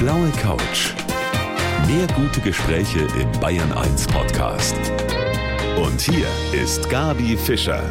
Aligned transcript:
blaue 0.00 0.30
Couch. 0.30 0.94
Mehr 1.86 2.06
gute 2.16 2.40
Gespräche 2.40 3.00
im 3.20 3.38
Bayern 3.38 3.70
1 3.70 4.06
Podcast. 4.06 4.74
Und 5.76 6.00
hier 6.00 6.26
ist 6.58 6.88
Gabi 6.88 7.36
Fischer. 7.36 7.82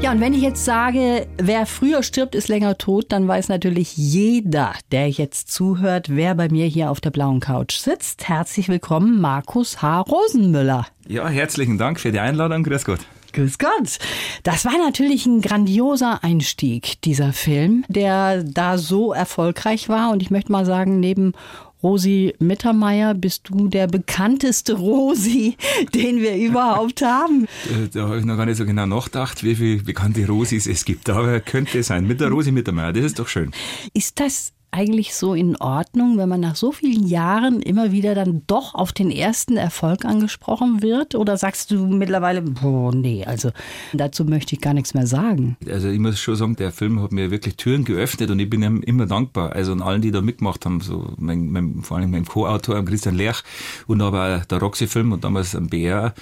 Ja, 0.00 0.12
und 0.12 0.20
wenn 0.22 0.32
ich 0.32 0.40
jetzt 0.40 0.64
sage, 0.64 1.26
wer 1.36 1.66
früher 1.66 2.02
stirbt, 2.02 2.34
ist 2.34 2.48
länger 2.48 2.78
tot, 2.78 3.12
dann 3.12 3.28
weiß 3.28 3.50
natürlich 3.50 3.98
jeder, 3.98 4.72
der 4.92 5.10
jetzt 5.10 5.52
zuhört, 5.52 6.06
wer 6.08 6.34
bei 6.34 6.48
mir 6.48 6.64
hier 6.64 6.90
auf 6.90 7.02
der 7.02 7.10
blauen 7.10 7.40
Couch 7.40 7.76
sitzt. 7.76 8.26
Herzlich 8.26 8.70
willkommen, 8.70 9.20
Markus 9.20 9.82
H. 9.82 10.00
Rosenmüller. 10.00 10.86
Ja, 11.06 11.28
herzlichen 11.28 11.76
Dank 11.76 12.00
für 12.00 12.12
die 12.12 12.20
Einladung. 12.20 12.62
Grüß 12.62 12.86
Gott. 12.86 13.00
Grüß 13.32 13.58
Gott. 13.58 13.98
Das 14.42 14.64
war 14.64 14.78
natürlich 14.78 15.26
ein 15.26 15.40
grandioser 15.40 16.24
Einstieg, 16.24 17.00
dieser 17.02 17.32
Film, 17.32 17.84
der 17.88 18.42
da 18.42 18.78
so 18.78 19.12
erfolgreich 19.12 19.88
war. 19.88 20.10
Und 20.10 20.22
ich 20.22 20.30
möchte 20.30 20.50
mal 20.50 20.64
sagen, 20.64 20.98
neben 20.98 21.34
Rosi 21.82 22.34
Mittermeier, 22.38 23.14
bist 23.14 23.48
du 23.48 23.68
der 23.68 23.86
bekannteste 23.86 24.74
Rosi, 24.74 25.56
den 25.94 26.20
wir 26.20 26.36
überhaupt 26.36 27.02
haben. 27.02 27.44
Äh, 27.44 27.88
da 27.92 28.08
habe 28.08 28.18
ich 28.18 28.24
noch 28.24 28.36
gar 28.36 28.46
nicht 28.46 28.56
so 28.56 28.66
genau 28.66 28.86
nachgedacht, 28.86 29.44
wie 29.44 29.54
viele 29.54 29.82
bekannte 29.82 30.26
Rosis 30.26 30.66
es 30.66 30.84
gibt. 30.84 31.08
Aber 31.08 31.40
könnte 31.40 31.78
es 31.78 31.88
sein. 31.88 32.06
Mit 32.06 32.20
der 32.20 32.28
Rosi 32.28 32.50
Mittermeier, 32.50 32.92
das 32.92 33.04
ist 33.04 33.18
doch 33.18 33.28
schön. 33.28 33.52
Ist 33.94 34.18
das 34.20 34.52
eigentlich 34.70 35.14
so 35.14 35.34
in 35.34 35.56
Ordnung, 35.56 36.18
wenn 36.18 36.28
man 36.28 36.40
nach 36.40 36.56
so 36.56 36.72
vielen 36.72 37.06
Jahren 37.06 37.62
immer 37.62 37.90
wieder 37.90 38.14
dann 38.14 38.42
doch 38.46 38.74
auf 38.74 38.92
den 38.92 39.10
ersten 39.10 39.56
Erfolg 39.56 40.04
angesprochen 40.04 40.82
wird? 40.82 41.14
Oder 41.14 41.36
sagst 41.36 41.70
du 41.70 41.86
mittlerweile, 41.86 42.42
boah, 42.42 42.94
nee, 42.94 43.24
also 43.24 43.50
dazu 43.92 44.24
möchte 44.24 44.54
ich 44.54 44.60
gar 44.60 44.74
nichts 44.74 44.94
mehr 44.94 45.06
sagen? 45.06 45.56
Also 45.70 45.88
ich 45.88 45.98
muss 45.98 46.18
schon 46.18 46.36
sagen, 46.36 46.56
der 46.56 46.72
Film 46.72 47.00
hat 47.02 47.12
mir 47.12 47.30
wirklich 47.30 47.56
Türen 47.56 47.84
geöffnet 47.84 48.30
und 48.30 48.38
ich 48.38 48.50
bin 48.50 48.62
ihm 48.62 48.82
immer 48.82 49.06
dankbar. 49.06 49.52
Also 49.52 49.72
an 49.72 49.82
allen, 49.82 50.02
die 50.02 50.10
da 50.10 50.20
mitgemacht 50.20 50.64
haben, 50.64 50.80
so 50.80 51.12
mein, 51.16 51.50
mein, 51.50 51.82
vor 51.82 51.96
allem 51.96 52.10
meinem 52.10 52.26
Co-Autor, 52.26 52.84
Christian 52.84 53.14
Lerch 53.14 53.42
und 53.86 54.02
aber 54.02 54.42
der 54.50 54.58
Roxy-Film 54.58 55.12
und 55.12 55.24
damals 55.24 55.54
am 55.54 55.68
BR. 55.68 56.14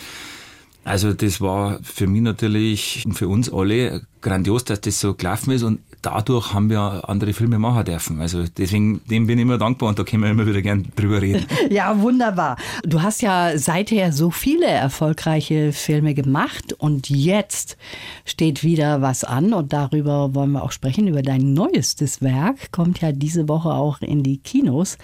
Also 0.87 1.13
das 1.13 1.41
war 1.41 1.81
für 1.83 2.07
mich 2.07 2.23
natürlich 2.23 3.03
und 3.05 3.15
für 3.15 3.27
uns 3.27 3.53
alle 3.53 4.03
grandios, 4.21 4.63
dass 4.63 4.81
das 4.81 5.01
so 5.01 5.15
gelaufen 5.15 5.51
ist 5.51 5.65
und 5.65 5.81
dadurch 6.07 6.55
haben 6.55 6.71
wir 6.71 7.09
andere 7.09 7.33
Filme 7.33 7.59
machen 7.59 7.85
dürfen. 7.85 8.21
Also 8.21 8.45
deswegen, 8.57 9.01
dem 9.11 9.27
bin 9.27 9.39
ich 9.39 9.43
immer 9.43 9.59
dankbar 9.59 9.89
und 9.89 9.99
da 9.99 10.05
können 10.05 10.23
wir 10.23 10.31
immer 10.31 10.47
wieder 10.47 10.63
gern 10.63 10.87
drüber 10.95 11.21
reden. 11.21 11.45
ja, 11.71 12.01
wunderbar. 12.01 12.57
Du 12.85 13.03
hast 13.03 13.23
ja 13.23 13.59
seither 13.59 14.13
so 14.13 14.31
viele 14.31 14.67
erfolgreiche 14.67 15.73
Filme 15.73 16.15
gemacht 16.15 16.75
und 16.79 17.11
jetzt 17.11 17.77
steht 18.25 18.63
wieder 18.63 19.03
was 19.03 19.25
an 19.25 19.53
und 19.53 19.73
darüber 19.73 20.35
wollen 20.35 20.53
wir 20.53 20.63
auch 20.63 20.73
sprechen, 20.73 21.09
über 21.09 21.23
dein 21.23 21.55
neuestes 21.55 22.23
Werk. 22.23 22.71
Kommt 22.71 23.01
ja 23.01 23.11
diese 23.11 23.49
Woche 23.49 23.71
auch 23.71 24.01
in 24.01 24.23
die 24.23 24.39
Kinos 24.39 24.99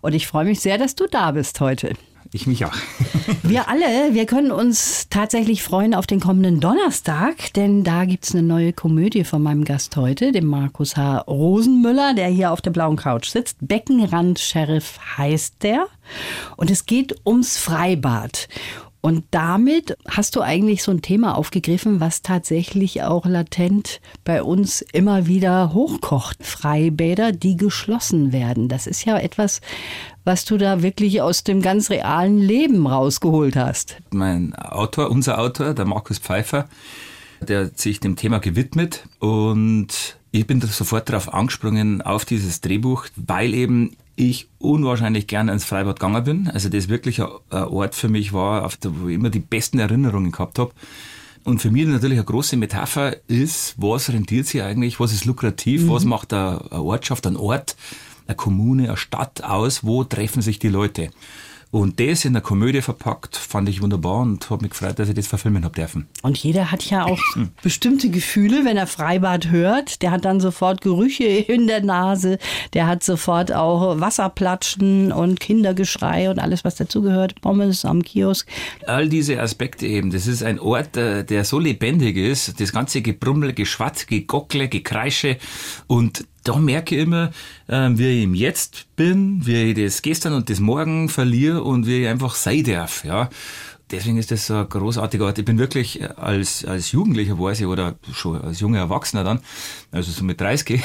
und 0.00 0.14
ich 0.14 0.26
freue 0.26 0.44
mich 0.44 0.58
sehr, 0.58 0.76
dass 0.76 0.96
du 0.96 1.06
da 1.06 1.30
bist 1.30 1.60
heute. 1.60 1.94
Ich 2.32 2.46
mich 2.46 2.64
auch. 2.64 2.74
wir 3.42 3.68
alle, 3.68 4.12
wir 4.12 4.26
können 4.26 4.50
uns 4.50 5.08
tatsächlich 5.08 5.62
freuen 5.62 5.94
auf 5.94 6.06
den 6.06 6.20
kommenden 6.20 6.60
Donnerstag, 6.60 7.52
denn 7.54 7.84
da 7.84 8.04
gibt 8.04 8.24
es 8.24 8.34
eine 8.34 8.42
neue 8.42 8.74
Komödie 8.74 9.24
von 9.24 9.42
meinem 9.42 9.64
Gast 9.64 9.96
heute, 9.96 10.30
dem 10.32 10.46
Markus 10.46 10.96
H. 10.96 11.20
Rosenmüller, 11.20 12.12
der 12.14 12.28
hier 12.28 12.52
auf 12.52 12.60
der 12.60 12.70
blauen 12.70 12.96
Couch 12.96 13.30
sitzt. 13.30 13.56
Beckenrand-Sheriff 13.62 14.98
heißt 15.16 15.62
der. 15.62 15.86
Und 16.56 16.70
es 16.70 16.84
geht 16.84 17.14
ums 17.24 17.56
Freibad. 17.56 18.48
Und 19.08 19.24
damit 19.30 19.96
hast 20.06 20.36
du 20.36 20.42
eigentlich 20.42 20.82
so 20.82 20.90
ein 20.90 21.00
Thema 21.00 21.34
aufgegriffen, 21.34 21.98
was 21.98 22.20
tatsächlich 22.20 23.04
auch 23.04 23.24
latent 23.24 24.02
bei 24.22 24.42
uns 24.42 24.82
immer 24.82 25.26
wieder 25.26 25.72
hochkocht. 25.72 26.44
Freibäder, 26.44 27.32
die 27.32 27.56
geschlossen 27.56 28.32
werden. 28.32 28.68
Das 28.68 28.86
ist 28.86 29.06
ja 29.06 29.16
etwas, 29.18 29.62
was 30.24 30.44
du 30.44 30.58
da 30.58 30.82
wirklich 30.82 31.22
aus 31.22 31.42
dem 31.42 31.62
ganz 31.62 31.88
realen 31.88 32.36
Leben 32.36 32.86
rausgeholt 32.86 33.56
hast. 33.56 33.96
Mein 34.10 34.54
Autor, 34.54 35.10
unser 35.10 35.38
Autor, 35.38 35.72
der 35.72 35.86
Markus 35.86 36.18
Pfeiffer, 36.18 36.68
der 37.40 37.64
hat 37.64 37.78
sich 37.78 38.00
dem 38.00 38.14
Thema 38.14 38.40
gewidmet 38.40 39.08
und 39.20 40.18
ich 40.32 40.46
bin 40.46 40.60
sofort 40.60 41.08
darauf 41.08 41.32
angesprungen, 41.32 42.02
auf 42.02 42.26
dieses 42.26 42.60
Drehbuch, 42.60 43.06
weil 43.16 43.54
eben 43.54 43.96
ich 44.18 44.48
unwahrscheinlich 44.58 45.26
gerne 45.28 45.52
ins 45.52 45.64
Freibad 45.64 46.00
gegangen 46.00 46.24
bin. 46.24 46.48
Also 46.48 46.68
das 46.68 46.88
wirklich 46.88 47.22
ein 47.22 47.28
Ort 47.50 47.94
für 47.94 48.08
mich 48.08 48.32
war, 48.32 48.64
auf 48.64 48.76
der, 48.76 49.00
wo 49.00 49.08
ich 49.08 49.14
immer 49.14 49.30
die 49.30 49.38
besten 49.38 49.78
Erinnerungen 49.78 50.32
gehabt 50.32 50.58
habe. 50.58 50.72
Und 51.44 51.62
für 51.62 51.70
mich 51.70 51.86
natürlich 51.86 52.18
eine 52.18 52.26
große 52.26 52.56
Metapher 52.56 53.16
ist, 53.28 53.74
was 53.78 54.10
rentiert 54.10 54.46
sich 54.46 54.62
eigentlich, 54.62 54.98
was 54.98 55.12
ist 55.12 55.24
lukrativ, 55.24 55.84
mhm. 55.84 55.90
was 55.90 56.04
macht 56.04 56.32
eine 56.32 56.70
Ortschaft, 56.72 57.26
ein 57.26 57.36
Ort, 57.36 57.76
eine 58.26 58.36
Kommune, 58.36 58.88
eine 58.88 58.96
Stadt 58.96 59.44
aus, 59.44 59.84
wo 59.84 60.02
treffen 60.04 60.42
sich 60.42 60.58
die 60.58 60.68
Leute. 60.68 61.10
Und 61.70 62.00
das 62.00 62.24
in 62.24 62.32
der 62.32 62.40
Komödie 62.40 62.80
verpackt, 62.80 63.36
fand 63.36 63.68
ich 63.68 63.82
wunderbar 63.82 64.22
und 64.22 64.48
habe 64.48 64.62
mich 64.62 64.70
gefreut, 64.70 64.98
dass 64.98 65.08
ich 65.08 65.14
das 65.14 65.26
verfilmen 65.26 65.64
habe 65.64 65.74
dürfen. 65.74 66.06
Und 66.22 66.38
jeder 66.38 66.70
hat 66.70 66.88
ja 66.88 67.04
auch 67.04 67.20
bestimmte 67.62 68.08
Gefühle, 68.08 68.64
wenn 68.64 68.78
er 68.78 68.86
Freibad 68.86 69.50
hört. 69.50 70.00
Der 70.00 70.10
hat 70.10 70.24
dann 70.24 70.40
sofort 70.40 70.80
Gerüche 70.80 71.24
in 71.24 71.66
der 71.66 71.82
Nase, 71.82 72.38
der 72.72 72.86
hat 72.86 73.02
sofort 73.02 73.52
auch 73.52 74.00
Wasserplatschen 74.00 75.12
und 75.12 75.40
Kindergeschrei 75.40 76.30
und 76.30 76.38
alles, 76.38 76.64
was 76.64 76.76
dazugehört. 76.76 77.40
Pommes 77.42 77.84
am 77.84 78.02
Kiosk. 78.02 78.48
All 78.86 79.08
diese 79.08 79.40
Aspekte 79.40 79.86
eben. 79.86 80.10
Das 80.10 80.26
ist 80.26 80.42
ein 80.42 80.58
Ort, 80.58 80.96
äh, 80.96 81.24
der 81.24 81.44
so 81.44 81.58
lebendig 81.58 82.16
ist. 82.16 82.60
Das 82.60 82.72
ganze 82.72 83.02
Gebrummel, 83.02 83.52
Geschwatz, 83.52 84.06
Gegockle, 84.06 84.68
Gekreische 84.68 85.36
und 85.86 86.24
da 86.44 86.56
merke 86.56 86.96
ich 86.96 87.02
immer, 87.02 87.30
äh, 87.66 87.90
wie 87.92 88.18
ich 88.18 88.24
im 88.24 88.34
Jetzt 88.34 88.86
bin, 88.96 89.46
wie 89.46 89.70
ich 89.70 89.74
das 89.74 90.02
gestern 90.02 90.32
und 90.32 90.50
das 90.50 90.60
morgen 90.60 91.08
verliere 91.08 91.62
und 91.62 91.86
wie 91.86 92.02
ich 92.02 92.08
einfach 92.08 92.34
sein 92.34 92.64
darf. 92.64 93.04
Ja 93.04 93.28
deswegen 93.90 94.18
ist 94.18 94.30
das 94.30 94.46
so 94.46 94.54
ein 94.54 94.68
großartiger 94.68 95.24
Ort. 95.24 95.38
Ich 95.38 95.44
bin 95.44 95.58
wirklich 95.58 96.00
als, 96.18 96.64
als 96.64 96.92
Jugendlicher 96.92 97.38
weiß 97.38 97.60
ich, 97.60 97.66
oder 97.66 97.96
schon 98.12 98.40
als 98.40 98.60
junger 98.60 98.78
Erwachsener 98.78 99.24
dann, 99.24 99.40
also 99.90 100.10
so 100.10 100.24
mit 100.24 100.40
30, 100.40 100.82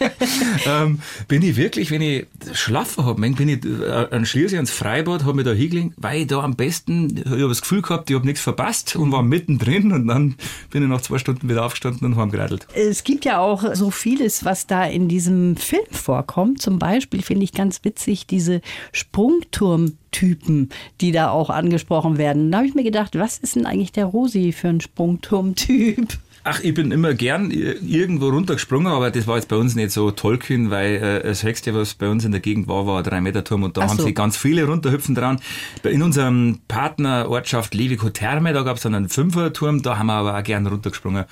ähm, 0.66 1.00
bin 1.28 1.42
ich 1.42 1.56
wirklich, 1.56 1.90
wenn 1.90 2.02
ich 2.02 2.26
schlafen 2.52 3.04
habe, 3.04 3.20
bin 3.20 3.48
ich 3.48 3.64
äh, 3.64 4.06
an 4.10 4.26
Schliersee 4.26 4.56
ans 4.56 4.70
Freibad, 4.70 5.24
habe 5.24 5.34
mich 5.34 5.44
da 5.44 5.52
hingelegt, 5.52 5.94
weil 5.96 6.22
ich 6.22 6.26
da 6.26 6.40
am 6.40 6.56
besten, 6.56 7.18
ich 7.18 7.26
habe 7.26 7.48
das 7.48 7.60
Gefühl 7.60 7.82
gehabt, 7.82 8.10
ich 8.10 8.16
habe 8.16 8.26
nichts 8.26 8.40
verpasst 8.40 8.96
und 8.96 9.12
war 9.12 9.22
mittendrin 9.22 9.92
und 9.92 10.06
dann 10.06 10.36
bin 10.70 10.82
ich 10.82 10.88
nach 10.88 11.02
zwei 11.02 11.18
Stunden 11.18 11.48
wieder 11.48 11.64
aufgestanden 11.64 12.06
und 12.06 12.16
haben 12.16 12.30
geradelt. 12.30 12.66
Es 12.74 13.04
gibt 13.04 13.24
ja 13.24 13.38
auch 13.38 13.74
so 13.74 13.90
vieles, 13.90 14.44
was 14.44 14.66
da 14.66 14.84
in 14.84 15.08
diesem 15.08 15.56
Film 15.56 15.84
vorkommt. 15.90 16.60
Zum 16.62 16.78
Beispiel 16.78 17.22
finde 17.22 17.44
ich 17.44 17.52
ganz 17.52 17.84
witzig 17.84 18.26
diese 18.26 18.60
Sprungturm 18.92 19.96
Typen, 20.10 20.70
die 21.00 21.12
da 21.12 21.30
auch 21.30 21.50
angesprochen 21.50 22.18
werden. 22.18 22.50
Da 22.50 22.58
habe 22.58 22.68
ich 22.68 22.74
mir 22.74 22.84
gedacht, 22.84 23.18
was 23.18 23.38
ist 23.38 23.56
denn 23.56 23.66
eigentlich 23.66 23.92
der 23.92 24.06
Rosi 24.06 24.52
für 24.52 24.68
ein 24.68 24.80
Sprungturm-Typ? 24.80 26.18
Ach, 26.42 26.60
ich 26.60 26.72
bin 26.72 26.90
immer 26.90 27.12
gern 27.12 27.50
irgendwo 27.50 28.30
runtergesprungen, 28.30 28.86
aber 28.86 29.10
das 29.10 29.26
war 29.26 29.36
jetzt 29.36 29.48
bei 29.48 29.56
uns 29.56 29.74
nicht 29.74 29.90
so 29.90 30.10
tollkühn, 30.10 30.70
weil 30.70 30.94
äh, 30.96 31.22
das 31.22 31.42
höchste, 31.42 31.74
was 31.74 31.94
bei 31.94 32.08
uns 32.08 32.24
in 32.24 32.32
der 32.32 32.40
Gegend 32.40 32.66
war, 32.66 32.86
war 32.86 32.98
ein 32.98 33.04
3-Meter-Turm 33.04 33.62
und 33.62 33.76
da 33.76 33.82
Ach 33.82 33.88
haben 33.90 33.98
so. 33.98 34.04
sich 34.04 34.14
ganz 34.14 34.38
viele 34.38 34.64
runterhüpfen 34.64 35.14
dran. 35.14 35.38
In 35.82 36.02
unserem 36.02 36.60
Partnerortschaft 36.66 37.74
Levico-Therme, 37.74 38.54
da 38.54 38.62
gab 38.62 38.78
es 38.78 38.82
dann 38.84 38.94
einen 38.94 39.10
Fünfer-Turm, 39.10 39.82
da 39.82 39.98
haben 39.98 40.06
wir 40.06 40.14
aber 40.14 40.38
auch 40.38 40.42
gern 40.42 40.66
runtergesprungen. 40.66 41.26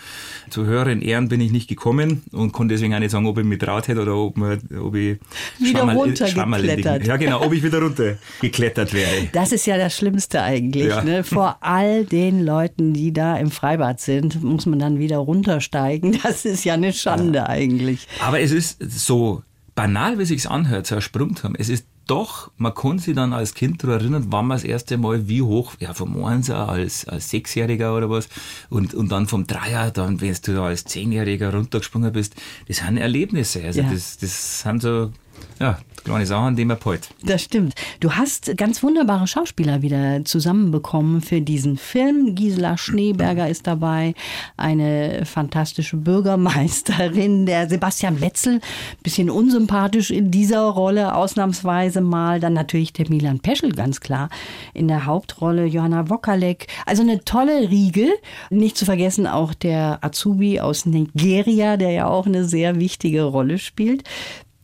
Zu 0.50 0.66
höheren 0.66 1.00
Ehren 1.00 1.28
bin 1.28 1.40
ich 1.40 1.52
nicht 1.52 1.68
gekommen 1.68 2.22
und 2.32 2.52
konnte 2.52 2.74
deswegen 2.74 2.94
auch 2.94 2.98
nicht 2.98 3.10
sagen, 3.10 3.26
ob 3.26 3.38
ich 3.38 3.44
mich 3.44 3.58
traut 3.58 3.88
hätte 3.88 4.02
oder 4.02 4.14
ob, 4.14 4.36
man, 4.36 4.60
ob 4.78 4.94
ich 4.94 5.18
wieder 5.58 5.84
runtergeklettert. 5.84 7.06
Ja, 7.06 7.16
genau, 7.16 7.42
ob 7.42 7.54
ich 7.54 7.62
wieder 7.62 7.80
runtergeklettert 7.80 8.92
wäre. 8.92 9.08
Das 9.32 9.52
ist 9.52 9.66
ja 9.66 9.78
das 9.78 9.96
Schlimmste 9.96 10.42
eigentlich. 10.42 10.88
Ja. 10.88 11.02
Ne? 11.02 11.22
Vor 11.22 11.58
all 11.60 12.04
den 12.04 12.44
Leuten, 12.44 12.92
die 12.92 13.12
da 13.12 13.36
im 13.36 13.50
Freibad 13.50 14.00
sind, 14.00 14.42
muss 14.42 14.66
man 14.66 14.78
dann 14.78 14.97
wieder 14.98 15.18
runtersteigen. 15.18 16.18
Das 16.28 16.44
ist 16.44 16.64
ja 16.64 16.74
eine 16.74 16.92
Schande 16.92 17.38
ja. 17.38 17.48
eigentlich. 17.48 18.06
Aber 18.20 18.40
es 18.40 18.50
ist 18.50 18.78
so 18.80 19.42
banal, 19.74 20.18
wie 20.18 20.24
sich's 20.24 20.46
anhört, 20.46 20.86
so 20.86 20.96
ein 20.96 21.00
Sprungturm. 21.00 21.54
Es 21.56 21.68
ist 21.68 21.86
doch, 22.08 22.50
man 22.56 22.74
kann 22.74 22.98
sich 22.98 23.14
dann 23.14 23.32
als 23.32 23.54
Kind 23.54 23.82
daran 23.82 24.00
erinnern, 24.00 24.26
wann 24.30 24.46
man 24.46 24.56
das 24.56 24.64
erste 24.64 24.96
Mal 24.96 25.28
wie 25.28 25.42
hoch, 25.42 25.74
ja, 25.78 25.94
vom 25.94 26.24
Einser 26.24 26.68
als, 26.68 27.06
als 27.06 27.30
Sechsjähriger 27.30 27.94
oder 27.96 28.10
was, 28.10 28.28
und, 28.70 28.94
und 28.94 29.12
dann 29.12 29.26
vom 29.26 29.46
Dreier, 29.46 29.90
dann, 29.90 30.20
wenn 30.20 30.34
du 30.42 30.54
da 30.54 30.64
als 30.64 30.84
Zehnjähriger 30.84 31.54
runtergesprungen 31.54 32.12
bist, 32.12 32.34
das 32.66 32.78
sind 32.78 32.96
Erlebnisse. 32.96 33.62
Also, 33.62 33.82
ja. 33.82 33.90
das, 33.92 34.16
das 34.18 34.62
sind 34.62 34.82
so, 34.82 35.12
ja, 35.60 35.78
Sachen, 36.24 36.56
die 36.56 36.64
man 36.64 36.78
palt. 36.78 37.08
Das 37.22 37.42
stimmt. 37.42 37.74
Du 38.00 38.12
hast 38.12 38.56
ganz 38.56 38.82
wunderbare 38.82 39.26
Schauspieler 39.26 39.82
wieder 39.82 40.24
zusammenbekommen 40.24 41.20
für 41.20 41.40
diesen 41.40 41.76
Film. 41.76 42.34
Gisela 42.34 42.78
Schneeberger 42.78 43.48
ist 43.48 43.66
dabei, 43.66 44.14
eine 44.56 45.26
fantastische 45.26 45.96
Bürgermeisterin, 45.96 47.44
der 47.44 47.68
Sebastian 47.68 48.20
Wetzel, 48.20 48.60
bisschen 49.02 49.28
unsympathisch 49.28 50.10
in 50.10 50.30
dieser 50.30 50.62
Rolle, 50.62 51.14
ausnahmsweise 51.14 52.00
mal. 52.00 52.40
Dann 52.40 52.54
natürlich 52.54 52.92
der 52.92 53.08
Milan 53.10 53.40
Peschel, 53.40 53.72
ganz 53.72 54.00
klar, 54.00 54.30
in 54.72 54.88
der 54.88 55.04
Hauptrolle, 55.04 55.66
Johanna 55.66 56.08
Wokalek. 56.08 56.68
Also 56.86 57.02
eine 57.02 57.24
tolle 57.24 57.68
Riege. 57.68 58.08
Nicht 58.50 58.78
zu 58.78 58.84
vergessen 58.84 59.26
auch 59.26 59.52
der 59.52 59.98
Azubi 60.02 60.60
aus 60.60 60.86
Nigeria, 60.86 61.76
der 61.76 61.90
ja 61.90 62.06
auch 62.06 62.26
eine 62.26 62.44
sehr 62.44 62.78
wichtige 62.80 63.24
Rolle 63.24 63.58
spielt. 63.58 64.04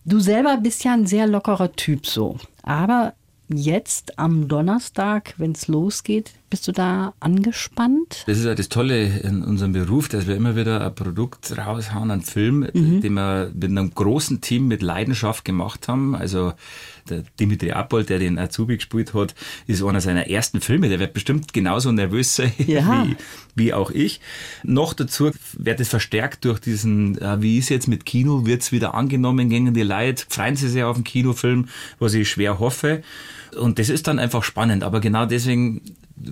Du 0.06 0.21
selber 0.21 0.59
bist 0.59 0.85
ja 0.85 0.93
ein 0.93 1.06
sehr 1.06 1.27
lockerer 1.27 1.73
Typ 1.73 2.06
so. 2.06 2.37
Aber 2.62 3.15
jetzt 3.49 4.19
am 4.19 4.49
Donnerstag, 4.49 5.35
wenn 5.39 5.53
es 5.53 5.67
losgeht, 5.67 6.33
bist 6.55 6.69
du 6.69 6.73
da 6.73 7.15
angespannt? 7.19 8.23
Das 8.29 8.39
ist 8.39 8.45
ja 8.45 8.55
das 8.55 8.69
Tolle 8.69 9.19
in 9.19 9.43
unserem 9.43 9.73
Beruf, 9.73 10.09
dass 10.09 10.29
wir 10.29 10.37
immer 10.37 10.55
wieder 10.55 10.87
ein 10.87 10.95
Produkt 10.95 11.53
raushauen, 11.59 12.12
einen 12.12 12.23
Film, 12.23 12.69
mhm. 12.73 13.01
den 13.01 13.15
wir 13.15 13.51
mit 13.53 13.71
einem 13.71 13.93
großen 13.93 14.41
Team 14.41 14.69
mit 14.69 14.81
Leidenschaft 14.81 15.45
gemacht 15.45 15.89
haben. 15.89 16.15
Also 16.15 16.53
der 17.11 17.25
Dimitri 17.41 17.73
Appold, 17.73 18.09
der 18.09 18.21
den 18.21 18.39
Azubi 18.39 18.77
gespielt 18.77 19.15
hat, 19.15 19.35
ist 19.67 19.83
einer 19.83 20.01
seiner 20.01 20.29
ersten 20.29 20.61
Filme. 20.61 20.89
Der 20.89 21.01
wird 21.01 21.12
bestimmt 21.12 21.53
genauso 21.53 21.91
nervös 21.91 22.37
sein 22.37 22.53
ja. 22.59 23.05
wie, 23.05 23.17
wie 23.57 23.75
auch 23.75 23.91
ich. 23.91 24.21
Noch 24.62 24.95
dazu 24.95 25.33
wird 25.59 25.81
es 25.81 25.89
verstärkt 25.89 26.45
durch 26.45 26.61
diesen, 26.61 27.21
äh, 27.21 27.43
wie 27.43 27.59
ist 27.59 27.69
jetzt 27.69 27.89
mit 27.89 28.07
Kino, 28.07 28.47
wird 28.47 28.62
es 28.62 28.71
wieder 28.71 28.95
angenommen 28.95 29.49
gegen 29.49 29.75
die 29.75 29.83
Leute, 29.83 30.25
freuen 30.29 30.55
sie 30.55 30.69
sich 30.69 30.85
auf 30.85 30.95
den 30.95 31.03
Kinofilm, 31.03 31.67
was 31.99 32.15
ich 32.15 32.31
schwer 32.31 32.61
hoffe. 32.61 33.03
Und 33.57 33.81
das 33.81 33.89
ist 33.89 34.07
dann 34.07 34.21
einfach 34.21 34.45
spannend. 34.45 34.85
Aber 34.85 35.00
genau 35.00 35.27
deswegen 35.27 35.81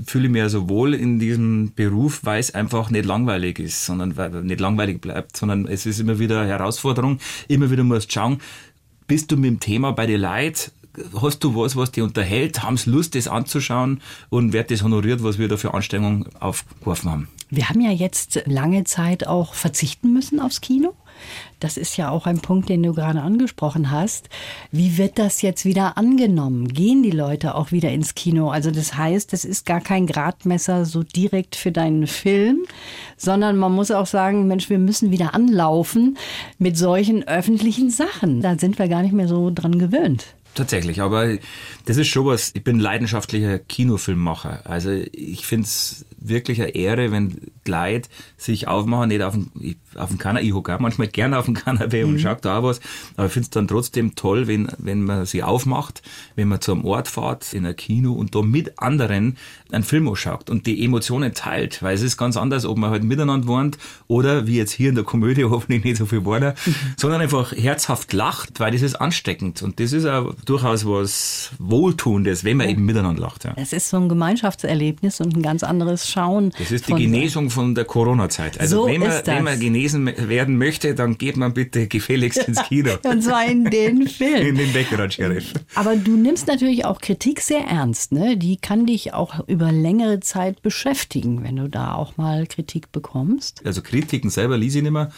fühle 0.06 0.26
ich 0.26 0.32
mich 0.32 0.48
so 0.48 0.68
wohl 0.68 0.94
in 0.94 1.18
diesem 1.18 1.72
Beruf, 1.74 2.20
weil 2.24 2.40
es 2.40 2.54
einfach 2.54 2.90
nicht 2.90 3.04
langweilig 3.04 3.58
ist, 3.58 3.84
sondern 3.84 4.16
weil 4.16 4.30
nicht 4.42 4.60
langweilig 4.60 5.00
bleibt, 5.00 5.36
sondern 5.36 5.66
es 5.66 5.86
ist 5.86 6.00
immer 6.00 6.18
wieder 6.18 6.46
Herausforderung. 6.46 7.18
Immer 7.48 7.70
wieder 7.70 7.84
musst 7.84 8.12
schauen, 8.12 8.38
bist 9.06 9.30
du 9.30 9.36
mit 9.36 9.50
dem 9.50 9.60
Thema 9.60 9.92
bei 9.92 10.06
den 10.06 10.20
Leuten? 10.20 10.70
Hast 11.20 11.42
du 11.42 11.56
was, 11.56 11.74
was 11.74 11.90
dich 11.90 12.02
unterhält? 12.02 12.62
Haben 12.62 12.76
sie 12.76 12.90
Lust, 12.90 13.14
das 13.14 13.26
anzuschauen? 13.26 14.00
Und 14.28 14.52
wird 14.52 14.70
das 14.70 14.82
honoriert, 14.82 15.22
was 15.22 15.38
wir 15.38 15.48
da 15.48 15.56
für 15.56 15.74
Anstrengungen 15.74 16.26
aufgeworfen 16.38 17.10
haben? 17.10 17.28
Wir 17.54 17.68
haben 17.68 17.82
ja 17.82 17.90
jetzt 17.90 18.44
lange 18.46 18.84
Zeit 18.84 19.26
auch 19.26 19.52
verzichten 19.52 20.10
müssen 20.10 20.40
aufs 20.40 20.62
Kino. 20.62 20.94
Das 21.60 21.76
ist 21.76 21.98
ja 21.98 22.08
auch 22.08 22.24
ein 22.24 22.40
Punkt, 22.40 22.70
den 22.70 22.82
du 22.82 22.94
gerade 22.94 23.20
angesprochen 23.20 23.90
hast. 23.90 24.30
Wie 24.70 24.96
wird 24.96 25.18
das 25.18 25.42
jetzt 25.42 25.66
wieder 25.66 25.98
angenommen? 25.98 26.68
Gehen 26.68 27.02
die 27.02 27.10
Leute 27.10 27.54
auch 27.54 27.70
wieder 27.70 27.90
ins 27.90 28.14
Kino? 28.14 28.48
Also 28.48 28.70
das 28.70 28.96
heißt, 28.96 29.34
es 29.34 29.44
ist 29.44 29.66
gar 29.66 29.82
kein 29.82 30.06
Gradmesser 30.06 30.86
so 30.86 31.02
direkt 31.02 31.54
für 31.54 31.72
deinen 31.72 32.06
Film, 32.06 32.64
sondern 33.18 33.58
man 33.58 33.72
muss 33.72 33.90
auch 33.90 34.06
sagen, 34.06 34.46
Mensch, 34.46 34.70
wir 34.70 34.78
müssen 34.78 35.10
wieder 35.10 35.34
anlaufen 35.34 36.16
mit 36.58 36.78
solchen 36.78 37.28
öffentlichen 37.28 37.90
Sachen. 37.90 38.40
Da 38.40 38.58
sind 38.58 38.78
wir 38.78 38.88
gar 38.88 39.02
nicht 39.02 39.12
mehr 39.12 39.28
so 39.28 39.50
dran 39.54 39.78
gewöhnt. 39.78 40.24
Tatsächlich, 40.54 41.02
aber 41.02 41.36
das 41.84 41.98
ist 41.98 42.08
schon 42.08 42.26
was. 42.26 42.52
Ich 42.54 42.64
bin 42.64 42.78
leidenschaftlicher 42.78 43.58
Kinofilmmacher. 43.58 44.62
Also 44.64 44.90
ich 44.90 45.46
finde 45.46 45.64
es 45.64 46.06
wirklich 46.28 46.60
eine 46.60 46.74
Ehre, 46.74 47.10
wenn 47.12 47.52
Leute 47.66 48.08
sich 48.36 48.68
aufmachen, 48.68 49.08
nicht 49.08 49.22
auf 49.22 49.34
dem, 49.34 49.50
auf 49.96 50.08
dem 50.10 50.18
Kanapee, 50.18 50.46
ich 50.46 50.54
hocke 50.54 50.74
auch 50.74 50.80
manchmal 50.80 51.08
gerne 51.08 51.38
auf 51.38 51.46
dem 51.46 51.54
Kanapee 51.54 52.04
mhm. 52.04 52.10
und 52.10 52.18
schaue 52.20 52.38
da 52.40 52.62
was, 52.62 52.80
aber 53.16 53.26
ich 53.26 53.32
finde 53.32 53.44
es 53.44 53.50
dann 53.50 53.68
trotzdem 53.68 54.14
toll, 54.14 54.46
wenn, 54.46 54.68
wenn 54.78 55.02
man 55.02 55.26
sich 55.26 55.42
aufmacht, 55.42 56.02
wenn 56.36 56.48
man 56.48 56.60
zum 56.60 56.84
Ort 56.84 57.08
fährt, 57.08 57.52
in 57.52 57.66
ein 57.66 57.76
Kino 57.76 58.12
und 58.12 58.34
da 58.34 58.42
mit 58.42 58.78
anderen 58.78 59.36
einen 59.70 59.84
Film 59.84 60.08
anschaut 60.08 60.50
und 60.50 60.66
die 60.66 60.84
Emotionen 60.84 61.34
teilt, 61.34 61.82
weil 61.82 61.94
es 61.94 62.02
ist 62.02 62.16
ganz 62.16 62.36
anders, 62.36 62.64
ob 62.64 62.76
man 62.76 62.90
halt 62.90 63.04
miteinander 63.04 63.46
wohnt 63.46 63.78
oder 64.06 64.46
wie 64.46 64.56
jetzt 64.56 64.72
hier 64.72 64.90
in 64.90 64.94
der 64.94 65.04
Komödie 65.04 65.44
hoffentlich 65.50 65.84
nicht 65.84 65.96
so 65.96 66.06
viel 66.06 66.24
Worte, 66.24 66.54
mhm. 66.64 66.74
sondern 66.96 67.20
einfach 67.20 67.52
herzhaft 67.52 68.12
lacht, 68.12 68.60
weil 68.60 68.72
das 68.72 68.82
ist 68.82 68.96
ansteckend 68.96 69.62
und 69.62 69.80
das 69.80 69.92
ist 69.92 70.06
auch 70.06 70.34
durchaus 70.44 70.86
was 70.86 71.50
Wohltuendes, 71.58 72.44
wenn 72.44 72.56
man 72.56 72.68
eben 72.68 72.84
miteinander 72.84 73.22
lacht. 73.22 73.44
Ja. 73.44 73.52
Es 73.56 73.72
ist 73.72 73.88
so 73.88 73.96
ein 73.96 74.08
Gemeinschaftserlebnis 74.08 75.20
und 75.20 75.36
ein 75.36 75.42
ganz 75.42 75.62
anderes 75.62 76.08
Schauen. 76.08 76.52
Das 76.58 76.70
ist 76.70 76.88
die 76.88 76.94
Genesung 76.94 77.50
von 77.50 77.74
der 77.74 77.84
Corona-Zeit. 77.84 78.60
Also 78.60 78.82
so 78.82 78.86
wenn, 78.86 79.00
man, 79.00 79.10
wenn 79.24 79.44
man 79.44 79.58
genesen 79.82 80.06
werden 80.28 80.58
möchte, 80.58 80.94
dann 80.94 81.18
geht 81.18 81.36
man 81.36 81.54
bitte 81.54 81.86
gefälligst 81.88 82.46
ins 82.48 82.62
Kino. 82.64 82.92
und 83.02 83.22
zwar 83.22 83.44
in 83.44 83.64
den 83.64 84.06
Film. 84.08 84.46
In 84.46 84.56
den 84.56 84.72
Background 84.72 85.14
Sheriff. 85.14 85.52
Aber 85.74 85.96
du 85.96 86.16
nimmst 86.16 86.46
natürlich 86.46 86.84
auch 86.84 87.00
Kritik 87.00 87.40
sehr 87.40 87.62
ernst. 87.62 88.12
Ne? 88.12 88.36
Die 88.36 88.56
kann 88.56 88.86
dich 88.86 89.12
auch 89.14 89.46
über 89.48 89.72
längere 89.72 90.20
Zeit 90.20 90.62
beschäftigen, 90.62 91.42
wenn 91.42 91.56
du 91.56 91.68
da 91.68 91.94
auch 91.94 92.16
mal 92.16 92.46
Kritik 92.46 92.92
bekommst. 92.92 93.64
Also 93.64 93.82
Kritiken 93.82 94.30
selber 94.30 94.56
ließ 94.56 94.76
ich 94.76 94.82
nicht 94.82 94.92
mehr. 94.92 95.10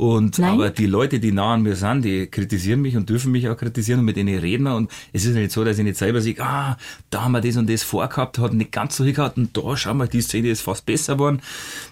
Und 0.00 0.38
Nein. 0.38 0.52
aber 0.52 0.70
die 0.70 0.86
Leute, 0.86 1.20
die 1.20 1.30
nah 1.30 1.52
an 1.52 1.60
mir 1.60 1.76
sind, 1.76 2.06
die 2.06 2.26
kritisieren 2.26 2.80
mich 2.80 2.96
und 2.96 3.10
dürfen 3.10 3.32
mich 3.32 3.46
auch 3.50 3.56
kritisieren 3.58 4.00
und 4.00 4.06
mit 4.06 4.16
denen 4.16 4.38
reden 4.38 4.62
wir. 4.62 4.74
Und 4.74 4.90
es 5.12 5.26
ist 5.26 5.34
nicht 5.34 5.50
so, 5.50 5.62
dass 5.62 5.76
ich 5.76 5.84
nicht 5.84 5.98
selber 5.98 6.22
sage, 6.22 6.42
ah, 6.42 6.78
da 7.10 7.24
haben 7.24 7.32
wir 7.32 7.42
das 7.42 7.58
und 7.58 7.68
das 7.68 7.82
vorgehabt, 7.82 8.38
hat 8.38 8.54
nicht 8.54 8.72
ganz 8.72 8.96
so 8.96 9.04
hingehabt 9.04 9.36
und 9.36 9.54
da 9.54 9.76
schauen 9.76 9.98
wir, 9.98 10.06
die 10.06 10.22
Szene 10.22 10.48
ist 10.48 10.62
fast 10.62 10.86
besser 10.86 11.16
geworden. 11.16 11.42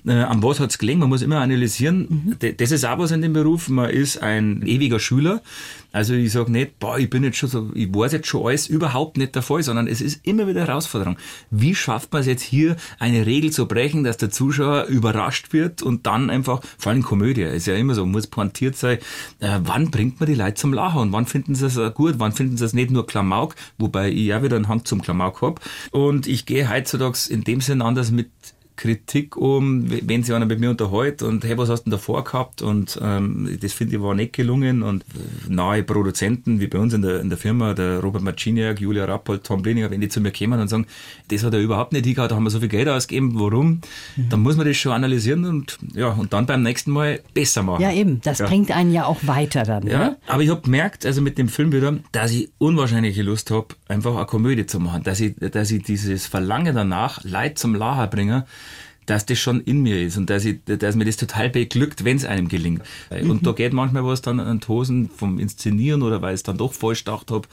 Äh, 0.06 0.12
an 0.12 0.43
was 0.43 0.58
hat's 0.58 0.78
gelegen? 0.78 1.00
Man 1.00 1.10
muss 1.10 1.20
immer 1.20 1.40
analysieren. 1.40 2.37
Mhm. 2.40 2.56
Das 2.56 2.70
ist 2.70 2.87
auch 2.87 2.99
was 2.99 3.10
in 3.10 3.20
dem 3.20 3.34
Beruf. 3.34 3.69
Man 3.69 3.90
ist 3.90 4.22
ein 4.22 4.62
ewiger 4.66 5.00
Schüler. 5.00 5.43
Also 5.90 6.14
ich 6.14 6.32
sage 6.32 6.52
nicht, 6.52 6.79
boah, 6.79 6.99
ich 6.99 7.08
bin 7.08 7.25
jetzt 7.25 7.38
schon 7.38 7.49
so, 7.49 7.70
ich 7.75 7.93
weiß 7.93 8.12
jetzt 8.12 8.26
schon 8.26 8.46
alles, 8.46 8.69
überhaupt 8.69 9.17
nicht 9.17 9.35
der 9.35 9.43
Fall, 9.43 9.62
sondern 9.62 9.87
es 9.87 10.00
ist 10.00 10.25
immer 10.26 10.46
wieder 10.46 10.67
Herausforderung. 10.67 11.17
Wie 11.50 11.75
schafft 11.75 12.12
man 12.12 12.20
es 12.20 12.26
jetzt 12.26 12.43
hier, 12.43 12.76
eine 12.99 13.25
Regel 13.25 13.50
zu 13.50 13.67
brechen, 13.67 14.05
dass 14.05 14.19
der 14.19 14.31
Zuschauer 14.31 14.85
überrascht 14.85 15.52
wird 15.52 15.82
und 15.82 16.06
dann 16.06 16.29
einfach, 16.29 16.61
vor 16.76 16.93
allem 16.93 17.02
Komödie, 17.02 17.43
ist 17.43 17.67
ja 17.67 17.75
immer 17.75 17.94
so, 17.94 18.05
muss 18.05 18.26
pointiert 18.26 18.76
sein, 18.76 18.99
äh, 19.40 19.61
wann 19.62 19.90
bringt 19.90 20.20
man 20.20 20.29
die 20.29 20.35
Leute 20.35 20.55
zum 20.55 20.75
Lachen 20.75 21.00
und 21.00 21.12
wann 21.12 21.26
finden 21.26 21.55
sie 21.55 21.67
es 21.67 21.79
gut, 21.94 22.17
wann 22.19 22.32
finden 22.32 22.58
sie 22.58 22.64
es 22.64 22.75
nicht 22.75 22.90
nur 22.90 23.06
Klamauk, 23.06 23.55
wobei 23.79 24.11
ich 24.11 24.26
ja 24.26 24.43
wieder 24.43 24.56
einen 24.56 24.69
Hang 24.69 24.85
zum 24.85 25.00
Klamauk 25.00 25.40
habe. 25.40 25.61
Und 25.90 26.26
ich 26.26 26.44
gehe 26.44 26.69
heutzutage 26.69 27.19
in 27.31 27.44
dem 27.44 27.61
Sinn 27.61 27.81
anders 27.81 28.11
mit 28.11 28.29
Kritik 28.78 29.36
um, 29.36 29.90
wenn 29.90 30.22
sich 30.22 30.34
einer 30.34 30.46
mit 30.46 30.60
mir 30.60 30.70
unterhält 30.70 31.22
und 31.22 31.44
hey, 31.44 31.58
was 31.58 31.69
hast 31.69 31.80
du 31.80 31.84
denn 31.84 31.90
davor 31.90 32.22
gehabt? 32.22 32.62
Und 32.62 32.98
ähm, 33.02 33.58
das 33.60 33.72
finde 33.72 33.96
ich 33.96 34.02
war 34.02 34.14
nicht 34.14 34.32
gelungen. 34.32 34.82
Und 34.82 35.04
nahe 35.48 35.82
Produzenten, 35.82 36.60
wie 36.60 36.69
bei 36.69 36.78
uns 36.78 36.94
in 36.94 37.02
der, 37.02 37.20
in 37.20 37.28
der 37.28 37.36
Firma, 37.36 37.75
der 37.75 37.98
Robert 37.98 38.22
Marciniak, 38.22 38.80
Julia 38.80 39.04
Rappold, 39.04 39.42
Tom 39.42 39.62
Blininger, 39.62 39.90
wenn 39.90 40.00
die 40.00 40.08
zu 40.08 40.20
mir 40.20 40.30
kommen 40.30 40.60
und 40.60 40.69
sagen, 40.69 40.86
das 41.28 41.42
hat 41.42 41.54
er 41.54 41.60
überhaupt 41.60 41.92
nicht 41.92 42.06
hingehauen, 42.06 42.28
da 42.28 42.36
haben 42.36 42.44
wir 42.44 42.50
so 42.50 42.60
viel 42.60 42.69
Geld 42.69 42.88
ausgegeben, 42.88 43.32
warum? 43.34 43.80
Mhm. 44.16 44.28
Dann 44.30 44.40
muss 44.40 44.56
man 44.56 44.64
das 44.64 44.76
schon 44.76 44.92
analysieren 44.92 45.44
und 45.44 45.76
ja, 45.94 46.10
und 46.10 46.32
dann 46.32 46.46
beim 46.46 46.62
nächsten 46.62 46.92
Mal 46.92 47.20
besser 47.34 47.64
machen. 47.64 47.82
Ja, 47.82 47.92
eben, 47.92 48.20
das 48.22 48.38
ja. 48.38 48.46
bringt 48.46 48.70
einen 48.70 48.92
ja 48.92 49.06
auch 49.06 49.19
weiter 49.22 49.64
dann. 49.64 49.86
Ja, 49.88 49.98
ne? 49.98 50.16
aber 50.28 50.42
ich 50.42 50.50
habe 50.50 50.60
gemerkt, 50.60 51.04
also 51.04 51.20
mit 51.20 51.36
dem 51.36 51.48
Film 51.48 51.72
wieder, 51.72 51.98
dass 52.12 52.30
ich 52.30 52.50
unwahrscheinliche 52.58 53.22
Lust 53.22 53.50
habe, 53.50 53.69
einfach 53.88 54.14
eine 54.14 54.26
Komödie 54.26 54.66
zu 54.66 54.78
machen, 54.78 55.02
dass 55.02 55.19
ich, 55.19 55.34
dass 55.36 55.72
ich 55.72 55.82
dieses 55.82 56.26
Verlangen 56.26 56.76
danach, 56.76 57.25
Leid 57.25 57.58
zum 57.58 57.75
Lachen 57.75 58.08
bringen, 58.10 58.44
dass 59.08 59.25
das 59.25 59.38
schon 59.38 59.62
in 59.62 59.81
mir 59.81 60.02
ist 60.02 60.19
und 60.19 60.28
dass, 60.28 60.44
ich, 60.44 60.58
dass 60.66 60.94
mir 60.94 61.06
das 61.06 61.16
total 61.16 61.49
beglückt, 61.49 62.05
wenn 62.05 62.19
es 62.19 62.26
einem 62.26 62.49
gelingt. 62.49 62.82
Und 63.22 63.46
da 63.46 63.52
geht 63.52 63.72
manchmal 63.72 64.05
was 64.05 64.20
dann 64.20 64.38
an 64.38 64.60
Hosen 64.69 65.08
vom 65.08 65.38
Inszenieren 65.38 66.02
oder 66.02 66.20
weil 66.20 66.34
ich 66.34 66.40
es 66.40 66.43
dann 66.43 66.58
doch 66.58 66.75
falsch 66.75 67.05
gedacht 67.05 67.31
habe. 67.31 67.49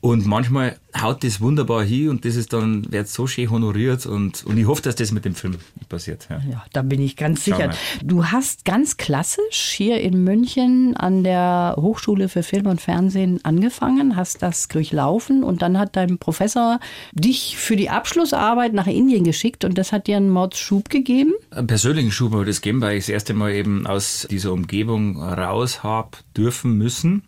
Und 0.00 0.26
manchmal 0.26 0.78
haut 0.98 1.24
das 1.24 1.40
wunderbar 1.40 1.84
hin 1.84 2.08
und 2.08 2.24
das 2.24 2.36
ist 2.36 2.52
dann, 2.52 2.90
wird 2.92 3.08
so 3.08 3.26
schön 3.26 3.50
honoriert 3.50 4.06
und, 4.06 4.44
und 4.44 4.58
ich 4.58 4.66
hoffe, 4.66 4.82
dass 4.82 4.96
das 4.96 5.12
mit 5.12 5.24
dem 5.24 5.34
Film 5.34 5.56
passiert. 5.88 6.26
Ja, 6.30 6.40
ja 6.50 6.64
da 6.72 6.82
bin 6.82 7.00
ich 7.00 7.16
ganz 7.16 7.44
sicher. 7.44 7.70
Du 8.02 8.26
hast 8.26 8.64
ganz 8.64 8.96
klassisch 8.96 9.72
hier 9.76 10.00
in 10.00 10.24
München 10.24 10.96
an 10.96 11.24
der 11.24 11.76
Hochschule 11.78 12.28
für 12.28 12.42
Film 12.42 12.66
und 12.66 12.80
Fernsehen 12.80 13.40
angefangen, 13.44 14.16
hast 14.16 14.42
das 14.42 14.68
durchlaufen 14.68 15.44
und 15.44 15.62
dann 15.62 15.78
hat 15.78 15.96
dein 15.96 16.18
Professor 16.18 16.80
dich 17.12 17.56
für 17.56 17.76
die 17.76 17.90
Abschlussarbeit 17.90 18.72
nach 18.72 18.86
Indien 18.86 19.24
geschickt 19.24 19.64
und 19.64 19.78
das 19.78 19.92
hat 19.92 20.06
dir 20.06 20.16
einen 20.16 20.30
Mordsschub 20.30 20.88
gegeben? 20.88 21.32
Einen 21.50 21.66
persönlichen 21.66 22.10
Schub 22.10 22.32
habe 22.32 22.42
ich 22.42 22.48
das 22.48 22.60
gegeben, 22.60 22.80
weil 22.80 22.96
ich 22.96 23.04
das 23.04 23.10
erste 23.10 23.34
Mal 23.34 23.52
eben 23.52 23.86
aus 23.86 24.26
dieser 24.30 24.52
Umgebung 24.52 25.22
raus 25.22 25.82
habe 25.82 26.10
dürfen 26.36 26.76
müssen 26.76 27.22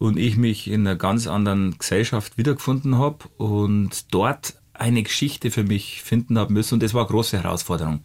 und 0.00 0.18
ich 0.18 0.38
mich 0.38 0.66
in 0.66 0.86
einer 0.86 0.96
ganz 0.96 1.26
anderen 1.26 1.78
Gesellschaft 1.78 2.38
wiedergefunden 2.38 2.96
habe 2.96 3.28
und 3.36 4.12
dort 4.14 4.54
eine 4.72 5.02
Geschichte 5.02 5.50
für 5.50 5.62
mich 5.62 6.02
finden 6.02 6.38
habe 6.38 6.54
müssen. 6.54 6.74
Und 6.74 6.82
das 6.82 6.94
war 6.94 7.02
eine 7.02 7.10
große 7.10 7.40
Herausforderung 7.40 8.02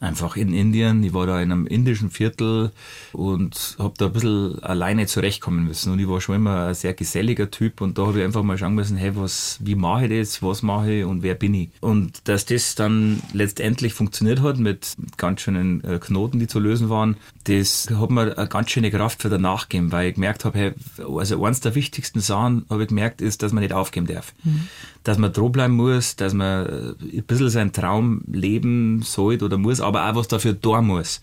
einfach 0.00 0.36
in 0.36 0.52
Indien. 0.52 1.02
Ich 1.02 1.12
war 1.12 1.26
da 1.26 1.40
in 1.40 1.50
einem 1.50 1.66
indischen 1.66 2.10
Viertel 2.10 2.70
und 3.12 3.76
habe 3.78 3.94
da 3.98 4.06
ein 4.06 4.12
bisschen 4.12 4.62
alleine 4.62 5.06
zurechtkommen 5.06 5.64
müssen. 5.64 5.92
Und 5.92 5.98
ich 5.98 6.08
war 6.08 6.20
schon 6.20 6.36
immer 6.36 6.66
ein 6.66 6.74
sehr 6.74 6.94
geselliger 6.94 7.50
Typ 7.50 7.80
und 7.80 7.98
da 7.98 8.06
habe 8.06 8.18
ich 8.18 8.24
einfach 8.24 8.42
mal 8.42 8.56
schauen 8.56 8.74
müssen, 8.74 8.96
hey, 8.96 9.16
was, 9.16 9.58
wie 9.60 9.74
mache 9.74 10.06
ich 10.06 10.20
das, 10.20 10.42
was 10.42 10.62
mache 10.62 10.92
ich 10.92 11.04
und 11.04 11.22
wer 11.22 11.34
bin 11.34 11.54
ich? 11.54 11.70
Und 11.80 12.28
dass 12.28 12.46
das 12.46 12.74
dann 12.74 13.22
letztendlich 13.32 13.92
funktioniert 13.92 14.40
hat 14.42 14.58
mit 14.58 14.96
ganz 15.16 15.40
schönen 15.40 15.82
äh, 15.82 15.98
Knoten, 15.98 16.38
die 16.38 16.46
zu 16.46 16.60
lösen 16.60 16.88
waren, 16.88 17.16
das 17.44 17.88
hat 17.90 18.10
mir 18.10 18.36
eine 18.36 18.48
ganz 18.48 18.70
schöne 18.70 18.90
Kraft 18.90 19.22
für 19.22 19.30
danach 19.30 19.68
gegeben, 19.68 19.90
weil 19.90 20.08
ich 20.08 20.14
gemerkt 20.14 20.44
habe, 20.44 20.58
hey, 20.58 20.72
also 21.16 21.44
eines 21.44 21.60
der 21.60 21.74
wichtigsten 21.74 22.20
Sachen, 22.20 22.66
habe 22.70 22.82
ich 22.82 22.88
gemerkt, 22.88 23.20
ist, 23.20 23.42
dass 23.42 23.52
man 23.52 23.62
nicht 23.62 23.72
aufgeben 23.72 24.06
darf. 24.06 24.32
Mhm. 24.44 24.68
Dass 25.08 25.16
man 25.16 25.32
dranbleiben 25.32 25.74
muss, 25.74 26.16
dass 26.16 26.34
man 26.34 26.66
äh, 26.66 27.16
ein 27.16 27.24
bisschen 27.26 27.48
seinen 27.48 27.72
Traum 27.72 28.20
leben 28.30 29.00
sollte 29.00 29.46
oder 29.46 29.56
muss, 29.56 29.80
aber 29.80 30.06
auch 30.06 30.16
was 30.16 30.28
dafür 30.28 30.52
da 30.52 30.82
muss. 30.82 31.22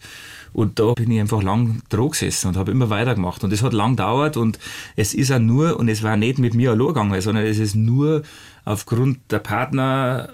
Und 0.54 0.80
da 0.80 0.94
bin 0.94 1.12
ich 1.12 1.20
einfach 1.20 1.44
lang 1.44 1.84
dran 1.90 2.10
gesessen 2.10 2.48
und 2.48 2.58
habe 2.58 2.72
immer 2.72 2.90
weitergemacht. 2.90 3.44
Und 3.44 3.54
es 3.54 3.62
hat 3.62 3.74
lang 3.74 3.92
gedauert 3.92 4.38
und 4.38 4.58
es 4.96 5.14
ist 5.14 5.32
auch 5.32 5.38
nur, 5.38 5.78
und 5.78 5.88
es 5.88 6.02
war 6.02 6.18
nicht 6.18 6.40
mit 6.40 6.56
mir 6.56 6.72
allein 6.72 6.88
gegangen, 6.88 7.22
sondern 7.22 7.46
es 7.46 7.60
ist 7.60 7.76
nur 7.76 8.24
aufgrund 8.64 9.20
der 9.30 9.38
Partner 9.40 10.30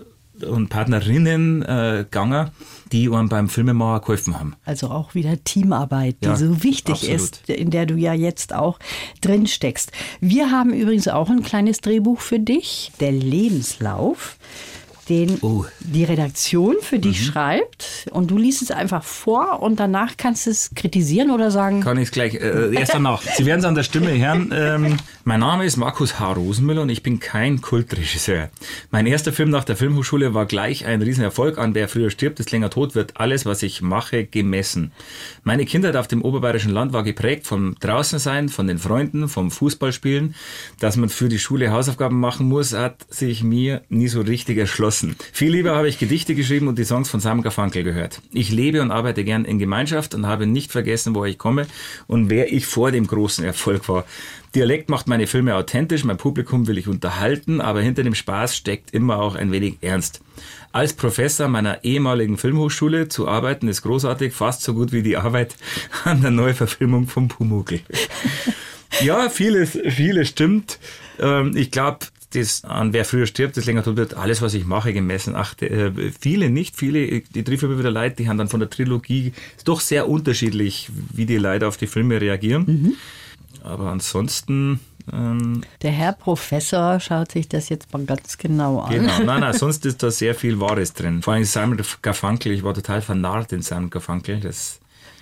und 0.47 0.69
Partnerinnen 0.69 1.61
äh, 1.63 2.05
gegangen, 2.09 2.51
die 2.91 3.09
einem 3.09 3.29
beim 3.29 3.49
Filmemacher 3.49 4.01
geholfen 4.01 4.39
haben. 4.39 4.55
Also 4.65 4.89
auch 4.89 5.15
wieder 5.15 5.43
Teamarbeit, 5.43 6.17
die 6.21 6.27
Ja, 6.27 6.35
so 6.35 6.63
wichtig 6.63 6.95
absolut. 6.95 7.15
ist, 7.15 7.49
in 7.49 7.69
der 7.69 7.85
du 7.85 7.95
ja 7.95 8.13
jetzt 8.13 8.53
auch 8.53 8.79
drin 9.21 9.47
steckst. 9.47 9.91
Wir 10.19 10.51
haben 10.51 10.73
übrigens 10.73 11.07
auch 11.07 11.29
ein 11.29 11.43
kleines 11.43 11.81
Drehbuch 11.81 12.19
für 12.19 12.39
dich, 12.39 12.91
der 12.99 13.11
Lebenslauf, 13.11 14.37
den 15.09 15.37
Oh. 15.41 15.65
die 15.79 16.03
Redaktion 16.03 16.75
für 16.81 16.99
dich 16.99 17.25
schreibt 17.25 18.07
und 18.11 18.29
du 18.31 18.37
liest 18.37 18.61
es 18.61 18.71
einfach 18.71 19.03
vor 19.03 19.61
und 19.61 19.79
danach 19.79 20.15
kannst 20.17 20.45
du 20.45 20.51
es 20.51 20.71
kritisieren 20.75 21.31
oder 21.31 21.49
sagen, 21.51 21.81
Kann 21.81 21.97
ich 21.97 22.05
es 22.05 22.11
gleich, 22.11 22.35
äh, 22.35 22.73
erst 22.75 22.93
danach. 22.93 23.21
Sie 23.37 23.45
werden 23.45 23.59
es 23.61 23.65
an 23.65 23.75
der 23.75 23.83
Stimme 23.83 24.17
hören. 24.17 24.53
Ähm, 24.55 24.97
mein 25.23 25.39
Name 25.39 25.65
ist 25.65 25.77
Markus 25.77 26.19
H. 26.19 26.33
Rosenmüller 26.33 26.83
und 26.83 26.89
ich 26.89 27.03
bin 27.03 27.19
kein 27.19 27.61
Kultregisseur. 27.61 28.49
Mein 28.91 29.07
erster 29.07 29.33
Film 29.33 29.49
nach 29.49 29.63
der 29.63 29.75
Filmhochschule 29.75 30.33
war 30.33 30.45
gleich 30.45 30.85
ein 30.85 31.01
Riesenerfolg. 31.01 31.57
An 31.57 31.73
Wer 31.75 31.87
früher 31.87 32.09
stirbt, 32.09 32.39
ist 32.39 32.51
länger 32.51 32.69
tot, 32.69 32.95
wird 32.95 33.17
alles, 33.17 33.45
was 33.45 33.63
ich 33.63 33.81
mache, 33.81 34.25
gemessen. 34.25 34.91
Meine 35.43 35.65
Kindheit 35.65 35.95
auf 35.95 36.07
dem 36.07 36.21
oberbayerischen 36.21 36.71
Land 36.71 36.93
war 36.93 37.03
geprägt 37.03 37.47
vom 37.47 37.75
Draußensein, 37.79 38.49
von 38.49 38.67
den 38.67 38.77
Freunden, 38.77 39.27
vom 39.27 39.51
Fußballspielen. 39.51 40.35
Dass 40.79 40.95
man 40.95 41.09
für 41.09 41.29
die 41.29 41.39
Schule 41.39 41.71
Hausaufgaben 41.71 42.19
machen 42.19 42.47
muss, 42.47 42.73
hat 42.73 42.97
sich 43.09 43.43
mir 43.43 43.81
nie 43.89 44.07
so 44.07 44.21
richtig 44.21 44.57
erschlossen. 44.57 44.90
Viel 45.31 45.51
lieber 45.51 45.75
habe 45.75 45.87
ich 45.87 45.99
Gedichte 45.99 46.35
geschrieben 46.35 46.67
und 46.67 46.77
die 46.77 46.85
Songs 46.85 47.09
von 47.09 47.19
Sam 47.19 47.41
Garfunkel 47.41 47.83
gehört. 47.83 48.21
Ich 48.33 48.51
lebe 48.51 48.81
und 48.81 48.91
arbeite 48.91 49.23
gern 49.23 49.45
in 49.45 49.59
Gemeinschaft 49.59 50.13
und 50.15 50.27
habe 50.27 50.47
nicht 50.47 50.71
vergessen, 50.71 51.15
woher 51.15 51.31
ich 51.31 51.37
komme 51.37 51.67
und 52.07 52.29
wer 52.29 52.51
ich 52.51 52.65
vor 52.65 52.91
dem 52.91 53.07
großen 53.07 53.43
Erfolg 53.43 53.87
war. 53.89 54.05
Dialekt 54.53 54.89
macht 54.89 55.07
meine 55.07 55.27
Filme 55.27 55.55
authentisch, 55.55 56.03
mein 56.03 56.17
Publikum 56.17 56.67
will 56.67 56.77
ich 56.77 56.87
unterhalten, 56.87 57.61
aber 57.61 57.81
hinter 57.81 58.03
dem 58.03 58.15
Spaß 58.15 58.55
steckt 58.55 58.93
immer 58.93 59.19
auch 59.19 59.35
ein 59.35 59.51
wenig 59.51 59.77
Ernst. 59.81 60.21
Als 60.73 60.93
Professor 60.93 61.47
meiner 61.47 61.83
ehemaligen 61.83 62.37
Filmhochschule 62.37 63.07
zu 63.07 63.27
arbeiten 63.27 63.67
ist 63.67 63.81
großartig, 63.81 64.33
fast 64.33 64.63
so 64.63 64.73
gut 64.73 64.91
wie 64.91 65.03
die 65.03 65.17
Arbeit 65.17 65.55
an 66.03 66.21
der 66.21 66.31
Neuverfilmung 66.31 67.07
von 67.07 67.27
Pumuckl. 67.27 67.79
Ja, 68.99 69.29
vieles, 69.29 69.79
vieles 69.87 70.27
stimmt. 70.27 70.77
Ähm, 71.17 71.55
ich 71.55 71.71
glaube, 71.71 71.99
das 72.31 72.63
an 72.63 72.93
wer 72.93 73.05
früher 73.05 73.25
stirbt, 73.25 73.57
das 73.57 73.65
länger 73.65 73.83
tot 73.83 73.97
wird, 73.97 74.15
alles, 74.15 74.41
was 74.41 74.53
ich 74.53 74.65
mache, 74.65 74.93
gemessen. 74.93 75.35
Ach, 75.35 75.59
äh, 75.61 75.91
viele 76.19 76.49
nicht, 76.49 76.75
viele, 76.75 77.21
die 77.21 77.43
trifft 77.43 77.63
immer 77.63 77.77
wieder 77.77 77.91
Leute, 77.91 78.17
die 78.17 78.29
haben 78.29 78.37
dann 78.37 78.47
von 78.47 78.59
der 78.59 78.69
Trilogie, 78.69 79.33
ist 79.57 79.67
doch 79.67 79.79
sehr 79.79 80.09
unterschiedlich, 80.09 80.89
wie 81.13 81.25
die 81.25 81.37
Leute 81.37 81.67
auf 81.67 81.77
die 81.77 81.87
Filme 81.87 82.19
reagieren. 82.19 82.97
Aber 83.63 83.91
ansonsten, 83.91 84.79
ähm, 85.11 85.61
der 85.81 85.91
Herr 85.91 86.13
Professor 86.13 86.99
schaut 86.99 87.31
sich 87.31 87.47
das 87.47 87.69
jetzt 87.69 87.91
mal 87.93 88.05
ganz 88.05 88.37
genau 88.37 88.79
an. 88.79 88.93
genau, 88.93 89.19
nein, 89.25 89.41
nein, 89.41 89.53
sonst 89.53 89.85
ist 89.85 90.01
da 90.03 90.11
sehr 90.11 90.35
viel 90.35 90.59
Wahres 90.59 90.93
drin. 90.93 91.21
Vor 91.21 91.33
allem 91.33 91.43
Simon 91.43 91.81
Garfunkel, 92.01 92.51
ich 92.51 92.63
war 92.63 92.73
total 92.73 93.01
vernarrt 93.01 93.51
in 93.51 93.61
Simon 93.61 93.89
Garfunkel, 93.89 94.39
das 94.39 94.79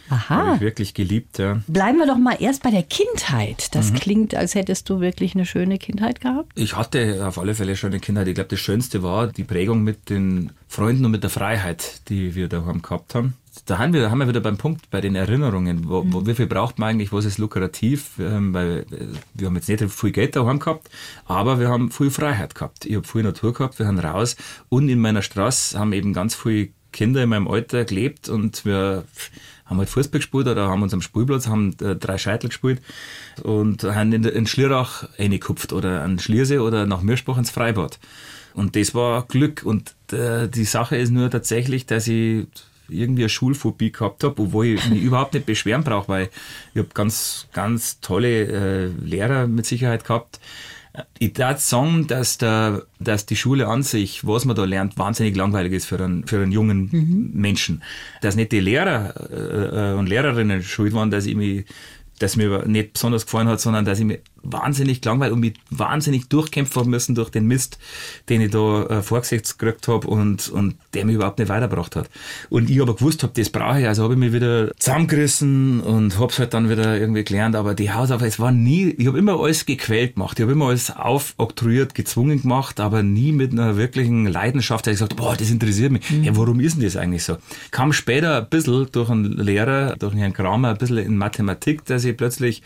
habe 0.09 0.43
Aha. 0.43 0.55
ich 0.55 0.61
wirklich 0.61 0.93
geliebt, 0.93 1.37
ja. 1.37 1.61
Bleiben 1.67 1.99
wir 1.99 2.07
doch 2.07 2.17
mal 2.17 2.37
erst 2.39 2.63
bei 2.63 2.71
der 2.71 2.83
Kindheit. 2.83 3.69
Mhm. 3.69 3.77
Das 3.77 3.93
klingt, 3.93 4.35
als 4.35 4.55
hättest 4.55 4.89
du 4.89 4.99
wirklich 4.99 5.35
eine 5.35 5.45
schöne 5.45 5.77
Kindheit 5.77 6.21
gehabt. 6.21 6.51
Ich 6.55 6.75
hatte 6.75 7.25
auf 7.27 7.37
alle 7.37 7.55
Fälle 7.55 7.75
schon 7.75 7.91
eine 7.91 7.99
Kindheit. 7.99 8.27
Ich 8.27 8.35
glaube, 8.35 8.49
das 8.49 8.59
Schönste 8.59 9.03
war 9.03 9.27
die 9.27 9.43
Prägung 9.43 9.83
mit 9.83 10.09
den 10.09 10.51
Freunden 10.67 11.05
und 11.05 11.11
mit 11.11 11.23
der 11.23 11.29
Freiheit, 11.29 12.01
die 12.09 12.35
wir 12.35 12.47
daheim 12.47 12.81
gehabt 12.81 13.15
haben. 13.15 13.35
Da 13.65 13.77
haben 13.77 13.93
wir, 13.93 14.09
haben 14.09 14.19
wir 14.19 14.27
wieder 14.27 14.39
beim 14.39 14.57
Punkt 14.57 14.89
bei 14.89 15.01
den 15.01 15.15
Erinnerungen. 15.15 15.89
Wo, 15.89 16.03
wo, 16.05 16.25
wie 16.25 16.35
viel 16.35 16.47
braucht 16.47 16.79
man 16.79 16.89
eigentlich? 16.89 17.11
Was 17.11 17.25
ist 17.25 17.37
lukrativ? 17.37 18.11
Ähm, 18.19 18.53
weil 18.53 18.85
äh, 18.91 19.07
wir 19.33 19.47
haben 19.47 19.55
jetzt 19.55 19.67
nicht 19.67 19.83
viel 19.91 20.11
Geld 20.11 20.35
daheim 20.35 20.59
gehabt, 20.59 20.89
aber 21.25 21.59
wir 21.59 21.69
haben 21.69 21.91
viel 21.91 22.11
Freiheit 22.11 22.55
gehabt. 22.55 22.85
Ich 22.85 22.95
habe 22.95 23.07
viel 23.07 23.23
Natur 23.23 23.53
gehabt. 23.53 23.79
Wir 23.79 23.87
haben 23.87 23.99
raus 23.99 24.35
und 24.69 24.89
in 24.89 24.99
meiner 24.99 25.21
Straße 25.21 25.77
haben 25.77 25.93
eben 25.93 26.13
ganz 26.13 26.35
viele 26.35 26.69
Kinder 26.91 27.23
in 27.23 27.29
meinem 27.29 27.47
Alter 27.47 27.85
gelebt 27.85 28.29
und 28.29 28.65
wir 28.65 29.05
haben 29.65 29.77
halt 29.77 29.89
Fußball 29.89 30.19
gespielt 30.19 30.47
oder 30.47 30.67
haben 30.67 30.81
uns 30.81 30.93
am 30.93 31.01
Spielplatz, 31.01 31.47
haben 31.47 31.75
äh, 31.81 31.95
drei 31.95 32.17
Scheitel 32.17 32.49
gespielt 32.49 32.81
und 33.43 33.83
haben 33.83 34.11
in, 34.13 34.23
in 34.23 34.47
Schlierach 34.47 35.07
reingekupft 35.19 35.73
oder 35.73 36.01
an 36.01 36.17
Schliersee 36.19 36.57
oder 36.57 36.85
nach 36.85 37.01
Mirschbach 37.01 37.37
ins 37.37 37.51
Freibad. 37.51 37.99
Und 38.53 38.75
das 38.75 38.95
war 38.95 39.25
Glück. 39.27 39.63
Und 39.63 39.93
äh, 40.11 40.47
die 40.47 40.65
Sache 40.65 40.97
ist 40.97 41.11
nur 41.11 41.29
tatsächlich, 41.29 41.85
dass 41.85 42.07
ich 42.07 42.47
irgendwie 42.89 43.23
eine 43.23 43.29
Schulphobie 43.29 43.91
gehabt 43.91 44.23
habe, 44.23 44.41
obwohl 44.41 44.65
ich 44.65 44.89
mich 44.89 45.01
überhaupt 45.03 45.33
nicht 45.33 45.45
beschweren 45.45 45.83
brauche, 45.83 46.07
weil 46.07 46.29
ich 46.73 46.79
habe 46.79 46.89
ganz, 46.93 47.47
ganz 47.53 47.99
tolle 48.01 48.45
äh, 48.45 48.85
Lehrer 48.87 49.47
mit 49.47 49.65
Sicherheit 49.65 50.03
gehabt. 50.03 50.39
Ich 51.19 51.33
darf 51.33 51.59
sagen, 51.59 52.07
dass, 52.07 52.37
der, 52.37 52.83
dass 52.99 53.25
die 53.25 53.35
Schule 53.35 53.67
an 53.67 53.83
sich, 53.83 54.25
was 54.25 54.45
man 54.45 54.55
da 54.55 54.65
lernt, 54.65 54.97
wahnsinnig 54.97 55.35
langweilig 55.35 55.73
ist 55.73 55.85
für 55.85 56.03
einen, 56.03 56.25
für 56.25 56.41
einen 56.41 56.51
jungen 56.51 57.31
Menschen. 57.33 57.83
Dass 58.21 58.35
nicht 58.35 58.51
die 58.51 58.59
Lehrer 58.59 59.13
äh, 59.31 59.91
äh, 59.91 59.97
und 59.97 60.07
Lehrerinnen 60.07 60.63
schuld 60.63 60.93
waren, 60.93 61.11
dass 61.11 61.25
ich 61.25 61.35
mich 61.35 61.65
das 62.19 62.35
mir 62.35 62.65
nicht 62.67 62.93
besonders 62.93 63.25
gefallen 63.25 63.47
hat, 63.47 63.61
sondern 63.61 63.85
dass 63.85 63.99
ich 63.99 64.05
mich 64.05 64.19
wahnsinnig 64.43 65.01
gelangweilt 65.01 65.33
und 65.33 65.39
mich 65.39 65.53
wahnsinnig 65.69 66.29
durchkämpfen 66.29 66.89
müssen 66.89 67.15
durch 67.15 67.29
den 67.29 67.45
Mist, 67.45 67.77
den 68.29 68.41
ich 68.41 68.51
da 68.51 68.85
äh, 68.85 69.01
vorgesetzt 69.01 69.59
gekriegt 69.59 69.87
habe 69.87 70.07
und, 70.07 70.49
und 70.49 70.75
der 70.93 71.05
mich 71.05 71.15
überhaupt 71.15 71.39
nicht 71.39 71.49
weitergebracht 71.49 71.95
hat. 71.95 72.09
Und 72.49 72.69
ich 72.69 72.81
aber 72.81 72.95
gewusst 72.95 73.23
habe, 73.23 73.33
das 73.35 73.49
brauche 73.49 73.81
ich, 73.81 73.87
also 73.87 74.03
habe 74.03 74.13
ich 74.13 74.19
mich 74.19 74.33
wieder 74.33 74.71
zusammengerissen 74.77 75.81
und 75.81 76.17
habe 76.19 76.31
es 76.31 76.39
halt 76.39 76.53
dann 76.53 76.69
wieder 76.69 76.97
irgendwie 76.97 77.23
gelernt, 77.23 77.55
aber 77.55 77.73
die 77.73 77.91
Hausaufgaben, 77.91 78.29
es 78.29 78.39
war 78.39 78.51
nie, 78.51 78.89
ich 78.89 79.07
habe 79.07 79.17
immer 79.17 79.39
alles 79.39 79.65
gequält 79.65 80.15
gemacht, 80.15 80.39
ich 80.39 80.43
habe 80.43 80.53
immer 80.53 80.67
alles 80.67 80.91
aufoktroyiert, 80.95 81.95
gezwungen 81.95 82.41
gemacht, 82.41 82.79
aber 82.79 83.03
nie 83.03 83.31
mit 83.31 83.51
einer 83.51 83.77
wirklichen 83.77 84.25
Leidenschaft, 84.25 84.87
da 84.87 84.91
ich 84.91 84.95
gesagt, 84.95 85.15
boah, 85.15 85.35
das 85.35 85.49
interessiert 85.49 85.91
mich. 85.91 86.09
Ja, 86.23 86.35
warum 86.35 86.59
ist 86.59 86.75
denn 86.75 86.83
das 86.83 86.95
eigentlich 86.95 87.23
so? 87.23 87.37
Kam 87.71 87.93
später 87.93 88.37
ein 88.37 88.49
bisschen 88.49 88.87
durch 88.91 89.09
einen 89.09 89.37
Lehrer, 89.37 89.95
durch 89.97 90.13
einen 90.13 90.21
Herrn 90.21 90.33
Kramer, 90.33 90.69
ein 90.69 90.77
bisschen 90.77 90.97
in 90.97 91.17
Mathematik, 91.17 91.85
dass 91.85 92.03
ich 92.03 92.15
plötzlich 92.15 92.61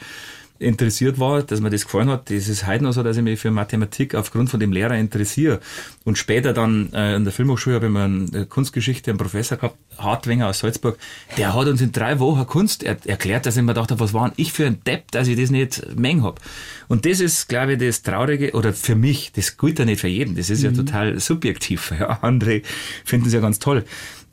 interessiert 0.63 1.19
war, 1.19 1.43
dass 1.43 1.61
mir 1.61 1.69
das 1.69 1.85
gefallen 1.85 2.09
hat. 2.09 2.29
Das 2.29 2.47
ist 2.47 2.65
heute 2.65 2.83
noch 2.83 2.93
so, 2.93 3.03
dass 3.03 3.17
ich 3.17 3.23
mich 3.23 3.39
für 3.39 3.51
Mathematik 3.51 4.15
aufgrund 4.15 4.49
von 4.49 4.59
dem 4.59 4.71
Lehrer 4.71 4.95
interessiere. 4.95 5.59
Und 6.03 6.17
später 6.17 6.53
dann 6.53 6.91
äh, 6.93 7.15
in 7.15 7.23
der 7.23 7.33
Filmhochschule 7.33 7.75
habe 7.75 7.87
ich 7.87 7.91
mir 7.91 8.03
eine 8.03 8.45
Kunstgeschichte, 8.45 9.11
einen 9.11 9.17
Professor 9.17 9.57
gehabt, 9.57 9.77
Hartwenger 9.97 10.47
aus 10.47 10.59
Salzburg, 10.59 10.97
der 11.37 11.53
hat 11.53 11.67
uns 11.67 11.81
in 11.81 11.91
drei 11.91 12.19
Wochen 12.19 12.45
Kunst 12.47 12.83
er 12.83 12.97
erklärt, 13.05 13.45
dass 13.45 13.57
ich 13.57 13.61
mir 13.61 13.73
gedacht 13.73 13.91
habe, 13.91 13.99
was 13.99 14.13
war 14.13 14.29
denn 14.29 14.33
ich 14.37 14.53
für 14.53 14.65
ein 14.65 14.81
Depp, 14.85 15.11
dass 15.11 15.27
ich 15.27 15.37
das 15.37 15.51
nicht 15.51 15.95
mengen 15.95 16.23
habe. 16.23 16.41
Und 16.87 17.05
das 17.05 17.19
ist, 17.19 17.47
glaube 17.47 17.73
ich, 17.73 17.79
das 17.79 18.01
Traurige, 18.01 18.53
oder 18.53 18.73
für 18.73 18.95
mich, 18.95 19.31
das 19.33 19.57
gilt 19.57 19.79
ja 19.79 19.85
nicht 19.85 20.01
für 20.01 20.07
jeden, 20.07 20.35
das 20.35 20.49
ist 20.49 20.63
ja 20.63 20.71
total 20.71 21.19
subjektiv. 21.19 21.93
Ja, 21.97 22.07
andere 22.21 22.61
finden 23.05 23.27
es 23.27 23.33
ja 23.33 23.39
ganz 23.39 23.59
toll. 23.59 23.83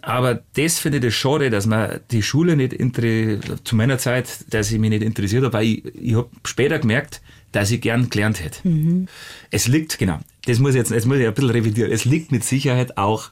Aber 0.02 0.42
das 0.54 0.78
finde 0.78 0.98
ich 0.98 1.04
das 1.04 1.14
schade, 1.14 1.50
dass 1.50 1.66
man 1.66 2.00
die 2.10 2.22
Schule 2.22 2.56
nicht 2.56 2.76
zu 3.64 3.76
meiner 3.76 3.98
Zeit, 3.98 4.44
dass 4.50 4.70
ich 4.70 4.78
mich 4.78 4.90
nicht 4.90 5.02
interessiert 5.02 5.44
habe, 5.44 5.52
weil 5.52 5.66
ich, 5.66 5.84
ich 5.94 6.14
habe 6.14 6.28
später 6.44 6.78
gemerkt, 6.78 7.20
dass 7.52 7.70
ich 7.70 7.80
gern 7.80 8.10
gelernt 8.10 8.42
hätte. 8.42 8.60
Es 9.50 9.68
liegt, 9.68 9.98
genau, 9.98 10.20
das 10.46 10.58
muss 10.58 10.70
ich 10.70 10.76
jetzt, 10.76 10.90
jetzt 10.90 11.06
muss 11.06 11.18
ich 11.18 11.26
ein 11.26 11.34
bisschen 11.34 11.50
revidieren, 11.50 11.90
es 11.90 12.04
liegt 12.04 12.32
mit 12.32 12.44
Sicherheit 12.44 12.96
auch 12.96 13.30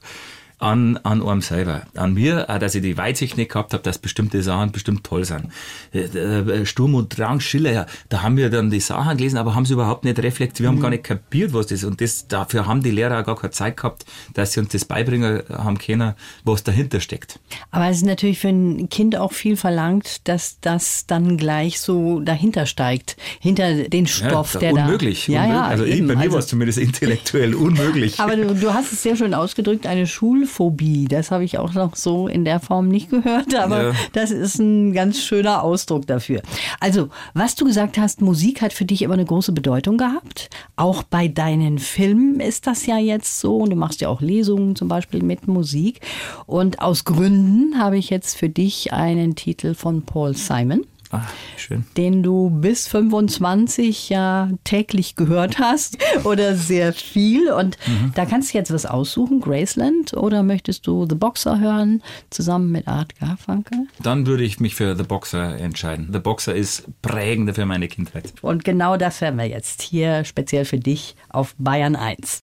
an, 0.58 0.96
an 0.98 1.22
einem 1.22 1.40
selber. 1.40 1.82
An 1.94 2.14
mir, 2.14 2.50
auch, 2.50 2.58
dass 2.58 2.74
ich 2.74 2.82
die 2.82 2.96
Weitsicht 2.96 3.36
nicht 3.36 3.52
gehabt 3.52 3.72
habe, 3.72 3.82
dass 3.82 3.98
bestimmte 3.98 4.42
Sachen 4.42 4.72
bestimmt 4.72 5.04
toll 5.04 5.24
sind. 5.24 5.50
Äh, 5.92 6.00
äh, 6.00 6.66
Sturm 6.66 6.94
und 6.94 7.16
Drang, 7.16 7.40
Schiller, 7.40 7.72
ja, 7.72 7.86
da 8.08 8.22
haben 8.22 8.36
wir 8.36 8.50
dann 8.50 8.70
die 8.70 8.80
Sachen 8.80 9.16
gelesen, 9.16 9.36
aber 9.38 9.54
haben 9.54 9.64
sie 9.66 9.74
überhaupt 9.74 10.04
nicht 10.04 10.18
reflektiert. 10.18 10.60
Wir 10.60 10.68
haben 10.68 10.80
gar 10.80 10.90
nicht 10.90 11.04
kapiert, 11.04 11.52
was 11.52 11.66
das 11.66 11.80
ist. 11.80 11.84
Und 11.84 12.00
das, 12.00 12.26
dafür 12.28 12.66
haben 12.66 12.82
die 12.82 12.90
Lehrer 12.90 13.20
auch 13.20 13.24
gar 13.26 13.36
keine 13.36 13.52
Zeit 13.52 13.76
gehabt, 13.76 14.04
dass 14.34 14.52
sie 14.52 14.60
uns 14.60 14.70
das 14.70 14.84
beibringen 14.84 15.42
haben 15.48 15.78
können, 15.78 16.14
was 16.44 16.64
dahinter 16.64 17.00
steckt. 17.00 17.38
Aber 17.70 17.86
es 17.88 17.98
ist 17.98 18.06
natürlich 18.06 18.40
für 18.40 18.48
ein 18.48 18.88
Kind 18.88 19.16
auch 19.16 19.32
viel 19.32 19.56
verlangt, 19.56 20.26
dass 20.28 20.58
das 20.60 21.06
dann 21.06 21.36
gleich 21.36 21.80
so 21.80 22.20
dahinter 22.20 22.66
steigt, 22.66 23.16
hinter 23.40 23.84
den 23.88 24.06
Stoff, 24.06 24.54
ja, 24.54 24.60
der 24.60 24.72
unmöglich, 24.74 25.26
da. 25.26 25.32
Ja, 25.32 25.40
unmöglich. 25.42 25.56
ja, 25.58 25.66
also 25.66 25.84
ich, 25.84 25.98
eben. 25.98 26.08
bei 26.08 26.14
mir 26.14 26.20
Also- 26.22 26.32
war 26.32 26.38
es 26.40 26.46
zumindest 26.48 26.78
intellektuell 26.88 27.54
unmöglich. 27.54 28.18
Aber 28.18 28.34
du, 28.36 28.54
du 28.54 28.74
hast 28.74 28.92
es 28.92 29.02
sehr 29.02 29.14
schön 29.14 29.34
ausgedrückt, 29.34 29.86
eine 29.86 30.06
Schulphobie. 30.48 31.06
Das 31.08 31.30
habe 31.30 31.44
ich 31.44 31.58
auch 31.58 31.74
noch 31.74 31.94
so 31.96 32.26
in 32.28 32.44
der 32.44 32.60
Form 32.60 32.88
nicht 32.88 33.10
gehört, 33.10 33.54
aber 33.54 33.88
Ja. 33.88 33.92
das 34.12 34.30
ist 34.30 34.58
ein 34.58 34.92
ganz 34.92 35.18
schöner 35.20 35.62
Ausdruck 35.62 36.06
dafür. 36.06 36.42
Also, 36.80 37.08
was 37.34 37.54
du 37.54 37.64
gesagt 37.64 37.98
hast, 37.98 38.20
Musik 38.20 38.62
hat 38.62 38.72
für 38.72 38.84
dich 38.84 39.02
immer 39.02 39.14
eine 39.14 39.24
große 39.24 39.52
Bedeutung 39.52 39.98
gehabt. 39.98 40.50
Auch 40.76 41.02
bei 41.02 41.28
deinen 41.28 41.78
Filmen 41.78 42.40
ist 42.40 42.66
das 42.66 42.86
ja 42.86 42.98
jetzt 42.98 43.40
so. 43.40 43.56
Und 43.58 43.70
du 43.70 43.76
machst 43.76 44.00
ja 44.00 44.08
auch 44.08 44.20
Lesungen 44.20 44.74
zum 44.76 44.88
Beispiel 44.88 45.22
mit 45.22 45.46
Musik. 45.48 46.00
Und 46.46 46.80
aus 46.80 47.04
Gründen 47.04 47.78
habe 47.78 47.98
ich 47.98 48.10
jetzt 48.10 48.36
für 48.36 48.48
dich 48.48 48.92
einen 48.92 49.34
Titel 49.34 49.74
von 49.74 50.02
Paul 50.02 50.34
Simon 50.34 50.84
ah, 51.10 51.22
schön. 51.56 51.84
den 51.96 52.22
du 52.22 52.50
bis 52.50 52.86
25 52.88 54.08
ja 54.08 54.50
täglich 54.64 55.16
gehört 55.16 55.58
hast 55.58 55.98
oder 56.24 56.56
sehr 56.56 56.92
viel. 56.92 57.50
Und 57.50 57.78
da 58.14 58.26
kannst 58.26 58.52
du 58.52 58.58
jetzt 58.58 58.72
was 58.72 58.86
aussuchen, 58.86 59.40
Graceland, 59.40 60.14
oder 60.14 60.42
möchtest 60.42 60.86
du 60.86 61.06
The 61.08 61.14
Boxer 61.14 61.60
hören, 61.60 62.02
zusammen 62.30 62.70
mit 62.70 62.88
Art 62.88 63.18
Garfunkel? 63.18 63.86
Dann 64.02 64.26
würde 64.26 64.44
ich 64.44 64.60
mich 64.60 64.74
für 64.74 64.96
The 64.96 65.04
Boxer 65.04 65.58
entscheiden. 65.58 66.10
The 66.12 66.18
Boxer 66.18 66.54
ist 66.54 66.84
prägender 67.02 67.54
für 67.54 67.66
meine 67.66 67.88
Kindheit. 67.88 68.32
Und 68.42 68.64
genau 68.64 68.96
das 68.96 69.20
hören 69.20 69.36
wir 69.36 69.46
jetzt 69.46 69.82
hier 69.82 70.24
speziell 70.24 70.64
für 70.64 70.78
dich 70.78 71.16
auf 71.30 71.54
Bayern 71.58 71.96
1. 71.96 72.42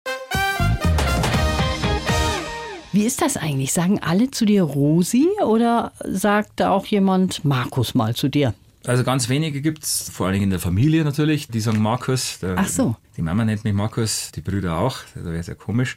Wie 2.92 3.04
ist 3.06 3.22
das 3.22 3.38
eigentlich? 3.38 3.72
Sagen 3.72 4.00
alle 4.00 4.30
zu 4.30 4.44
dir 4.44 4.62
Rosi 4.64 5.26
oder 5.42 5.92
sagt 6.04 6.52
da 6.56 6.70
auch 6.70 6.84
jemand 6.84 7.42
Markus 7.42 7.94
mal 7.94 8.14
zu 8.14 8.28
dir? 8.28 8.54
Also 8.84 9.02
ganz 9.02 9.28
wenige 9.28 9.62
gibt 9.62 9.84
es, 9.84 10.10
vor 10.10 10.26
allen 10.26 10.34
Dingen 10.34 10.44
in 10.44 10.50
der 10.50 10.58
Familie 10.58 11.02
natürlich, 11.04 11.48
die 11.48 11.60
sagen 11.60 11.80
Markus. 11.80 12.38
Der, 12.40 12.56
Ach 12.58 12.68
so. 12.68 12.96
Die 13.16 13.22
Mama 13.22 13.44
nennt 13.44 13.64
mich 13.64 13.72
Markus, 13.72 14.30
die 14.34 14.42
Brüder 14.42 14.76
auch, 14.76 14.98
da 15.14 15.24
wäre 15.24 15.38
es 15.38 15.46
ja 15.46 15.54
komisch. 15.54 15.96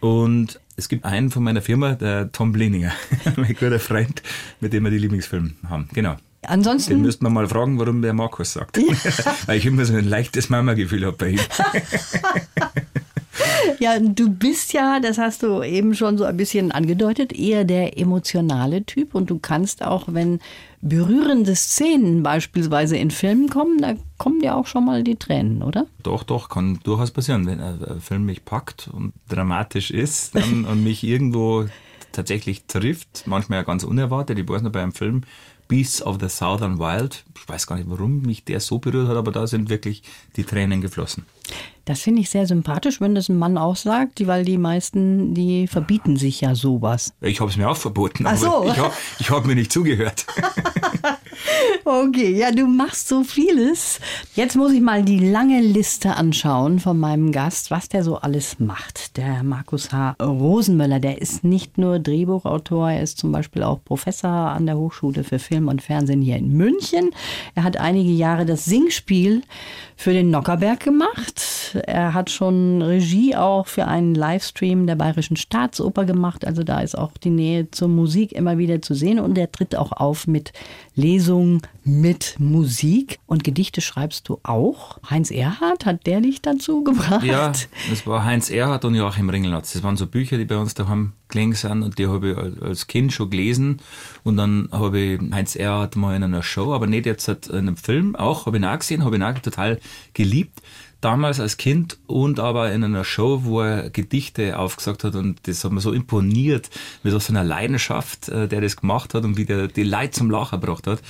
Und 0.00 0.60
es 0.76 0.88
gibt 0.88 1.04
einen 1.04 1.30
von 1.30 1.42
meiner 1.42 1.60
Firma, 1.60 1.92
der 1.92 2.32
Tom 2.32 2.52
Blininger, 2.52 2.92
mein 3.36 3.54
guter 3.54 3.78
Freund, 3.78 4.22
mit 4.60 4.72
dem 4.72 4.84
wir 4.84 4.90
die 4.90 4.98
Lieblingsfilme 4.98 5.50
haben. 5.68 5.88
Genau. 5.92 6.16
Ansonsten. 6.46 6.94
Den 6.94 7.02
müsste 7.02 7.22
man 7.24 7.34
mal 7.34 7.48
fragen, 7.48 7.78
warum 7.78 8.00
der 8.00 8.14
Markus 8.14 8.54
sagt. 8.54 8.78
Ja. 8.78 8.84
Weil 9.46 9.58
ich 9.58 9.66
immer 9.66 9.84
so 9.84 9.94
ein 9.94 10.08
leichtes 10.08 10.48
Mama-Gefühl 10.48 11.04
habe 11.04 11.16
bei 11.18 11.28
ihm. 11.30 11.40
Ja, 13.78 13.98
du 13.98 14.30
bist 14.30 14.72
ja, 14.72 15.00
das 15.00 15.18
hast 15.18 15.42
du 15.42 15.62
eben 15.62 15.94
schon 15.94 16.18
so 16.18 16.24
ein 16.24 16.36
bisschen 16.36 16.72
angedeutet, 16.72 17.32
eher 17.32 17.64
der 17.64 17.98
emotionale 17.98 18.84
Typ 18.84 19.14
und 19.14 19.30
du 19.30 19.38
kannst 19.38 19.82
auch, 19.82 20.04
wenn 20.08 20.40
berührende 20.82 21.54
Szenen 21.54 22.22
beispielsweise 22.22 22.96
in 22.96 23.10
Filmen 23.10 23.48
kommen, 23.48 23.78
da 23.78 23.94
kommen 24.18 24.40
ja 24.40 24.54
auch 24.54 24.66
schon 24.66 24.84
mal 24.84 25.02
die 25.02 25.16
Tränen, 25.16 25.62
oder? 25.62 25.86
Doch, 26.02 26.22
doch, 26.22 26.48
kann 26.48 26.80
durchaus 26.82 27.10
passieren. 27.10 27.46
Wenn 27.46 27.60
ein 27.60 28.00
Film 28.00 28.24
mich 28.24 28.44
packt 28.44 28.88
und 28.92 29.12
dramatisch 29.28 29.90
ist 29.90 30.34
dann, 30.34 30.64
und 30.70 30.82
mich 30.82 31.04
irgendwo 31.04 31.66
tatsächlich 32.12 32.64
trifft, 32.64 33.24
manchmal 33.26 33.60
ja 33.60 33.62
ganz 33.62 33.84
unerwartet. 33.84 34.38
Ich 34.38 34.48
weiß 34.48 34.62
noch 34.62 34.72
bei 34.72 34.82
einem 34.82 34.92
Film, 34.92 35.22
Beasts 35.68 36.02
of 36.02 36.18
the 36.20 36.28
Southern 36.28 36.80
Wild. 36.80 37.24
Ich 37.36 37.48
weiß 37.48 37.66
gar 37.66 37.76
nicht, 37.76 37.88
warum 37.88 38.22
mich 38.22 38.44
der 38.44 38.58
so 38.58 38.78
berührt 38.78 39.08
hat, 39.08 39.16
aber 39.16 39.30
da 39.30 39.46
sind 39.46 39.70
wirklich 39.70 40.02
die 40.34 40.42
Tränen 40.42 40.80
geflossen. 40.80 41.26
Das 41.90 42.02
finde 42.02 42.20
ich 42.20 42.30
sehr 42.30 42.46
sympathisch, 42.46 43.00
wenn 43.00 43.16
das 43.16 43.28
ein 43.28 43.36
Mann 43.36 43.58
auch 43.58 43.74
sagt, 43.74 44.24
weil 44.28 44.44
die 44.44 44.58
meisten, 44.58 45.34
die 45.34 45.66
verbieten 45.66 46.16
sich 46.16 46.40
ja 46.40 46.54
sowas. 46.54 47.12
Ich 47.20 47.40
habe 47.40 47.50
es 47.50 47.56
mir 47.56 47.68
auch 47.68 47.76
verboten, 47.76 48.26
Ach 48.28 48.36
so. 48.36 48.64
ich 48.64 48.78
habe 48.78 48.92
hab 49.28 49.44
mir 49.44 49.56
nicht 49.56 49.72
zugehört. 49.72 50.24
okay, 51.84 52.36
ja, 52.38 52.52
du 52.52 52.68
machst 52.68 53.08
so 53.08 53.24
vieles. 53.24 53.98
Jetzt 54.36 54.54
muss 54.54 54.70
ich 54.70 54.80
mal 54.80 55.02
die 55.02 55.18
lange 55.18 55.60
Liste 55.60 56.14
anschauen 56.14 56.78
von 56.78 56.96
meinem 56.96 57.32
Gast, 57.32 57.72
was 57.72 57.88
der 57.88 58.04
so 58.04 58.18
alles 58.18 58.60
macht. 58.60 59.16
Der 59.16 59.42
Markus 59.42 59.90
H. 59.90 60.14
Rosenmöller, 60.22 61.00
der 61.00 61.20
ist 61.20 61.42
nicht 61.42 61.76
nur 61.76 61.98
Drehbuchautor, 61.98 62.92
er 62.92 63.02
ist 63.02 63.18
zum 63.18 63.32
Beispiel 63.32 63.64
auch 63.64 63.82
Professor 63.82 64.30
an 64.30 64.66
der 64.66 64.76
Hochschule 64.76 65.24
für 65.24 65.40
Film 65.40 65.66
und 65.66 65.82
Fernsehen 65.82 66.22
hier 66.22 66.36
in 66.36 66.52
München. 66.52 67.10
Er 67.56 67.64
hat 67.64 67.78
einige 67.78 68.12
Jahre 68.12 68.46
das 68.46 68.64
Singspiel 68.64 69.42
für 69.96 70.12
den 70.12 70.30
Nockerberg 70.30 70.80
gemacht. 70.80 71.76
Er 71.86 72.14
hat 72.14 72.30
schon 72.30 72.82
Regie 72.82 73.36
auch 73.36 73.66
für 73.66 73.86
einen 73.86 74.14
Livestream 74.14 74.86
der 74.86 74.96
Bayerischen 74.96 75.36
Staatsoper 75.36 76.04
gemacht. 76.04 76.46
Also 76.46 76.62
da 76.62 76.80
ist 76.80 76.96
auch 76.96 77.12
die 77.16 77.30
Nähe 77.30 77.70
zur 77.70 77.88
Musik 77.88 78.32
immer 78.32 78.58
wieder 78.58 78.82
zu 78.82 78.94
sehen. 78.94 79.18
Und 79.20 79.36
er 79.38 79.50
tritt 79.50 79.76
auch 79.76 79.92
auf 79.92 80.26
mit 80.26 80.52
Lesungen 80.94 81.62
mit 81.84 82.36
Musik. 82.38 83.18
Und 83.26 83.44
Gedichte 83.44 83.80
schreibst 83.80 84.28
du 84.28 84.38
auch. 84.42 84.98
Heinz 85.08 85.30
Erhardt, 85.30 85.86
hat 85.86 86.06
der 86.06 86.20
dich 86.20 86.42
dazu 86.42 86.84
gebracht? 86.84 87.24
Ja, 87.24 87.52
das 87.88 88.06
war 88.06 88.24
Heinz 88.24 88.50
Erhardt 88.50 88.84
und 88.84 88.94
Joachim 88.94 89.30
Ringelnatz. 89.30 89.72
Das 89.72 89.82
waren 89.82 89.96
so 89.96 90.06
Bücher, 90.06 90.36
die 90.36 90.44
bei 90.44 90.56
uns 90.56 90.74
daheim 90.74 91.12
gelegen 91.28 91.54
sind 91.54 91.82
und 91.82 91.98
die 91.98 92.06
habe 92.06 92.30
ich 92.30 92.62
als 92.62 92.86
Kind 92.86 93.12
schon 93.12 93.30
gelesen. 93.30 93.80
Und 94.24 94.36
dann 94.36 94.68
habe 94.72 94.98
ich 94.98 95.20
Heinz 95.32 95.56
Erhardt 95.56 95.96
mal 95.96 96.14
in 96.16 96.22
einer 96.22 96.42
Show, 96.42 96.74
aber 96.74 96.86
nicht 96.86 97.06
jetzt 97.06 97.28
in 97.28 97.56
einem 97.56 97.76
Film, 97.76 98.16
auch, 98.16 98.46
habe 98.46 98.58
ich 98.58 98.64
auch 98.64 98.78
gesehen, 98.78 99.04
habe 99.04 99.16
ich 99.16 99.22
auch 99.22 99.38
total 99.38 99.78
geliebt 100.14 100.60
damals 101.00 101.40
als 101.40 101.56
Kind 101.56 101.98
und 102.06 102.40
aber 102.40 102.72
in 102.72 102.84
einer 102.84 103.04
Show, 103.04 103.44
wo 103.44 103.62
er 103.62 103.90
Gedichte 103.90 104.58
aufgesagt 104.58 105.04
hat 105.04 105.14
und 105.14 105.46
das 105.46 105.64
hat 105.64 105.72
mir 105.72 105.80
so 105.80 105.92
imponiert 105.92 106.70
mit 107.02 107.18
so 107.18 107.32
einer 107.32 107.44
Leidenschaft, 107.44 108.28
äh, 108.28 108.48
der 108.48 108.60
das 108.60 108.76
gemacht 108.76 109.14
hat 109.14 109.24
und 109.24 109.36
wie 109.36 109.44
der 109.44 109.68
die 109.68 109.82
Leute 109.82 110.12
zum 110.12 110.30
Lachen 110.30 110.60
gebracht 110.60 110.86
hat 110.86 111.00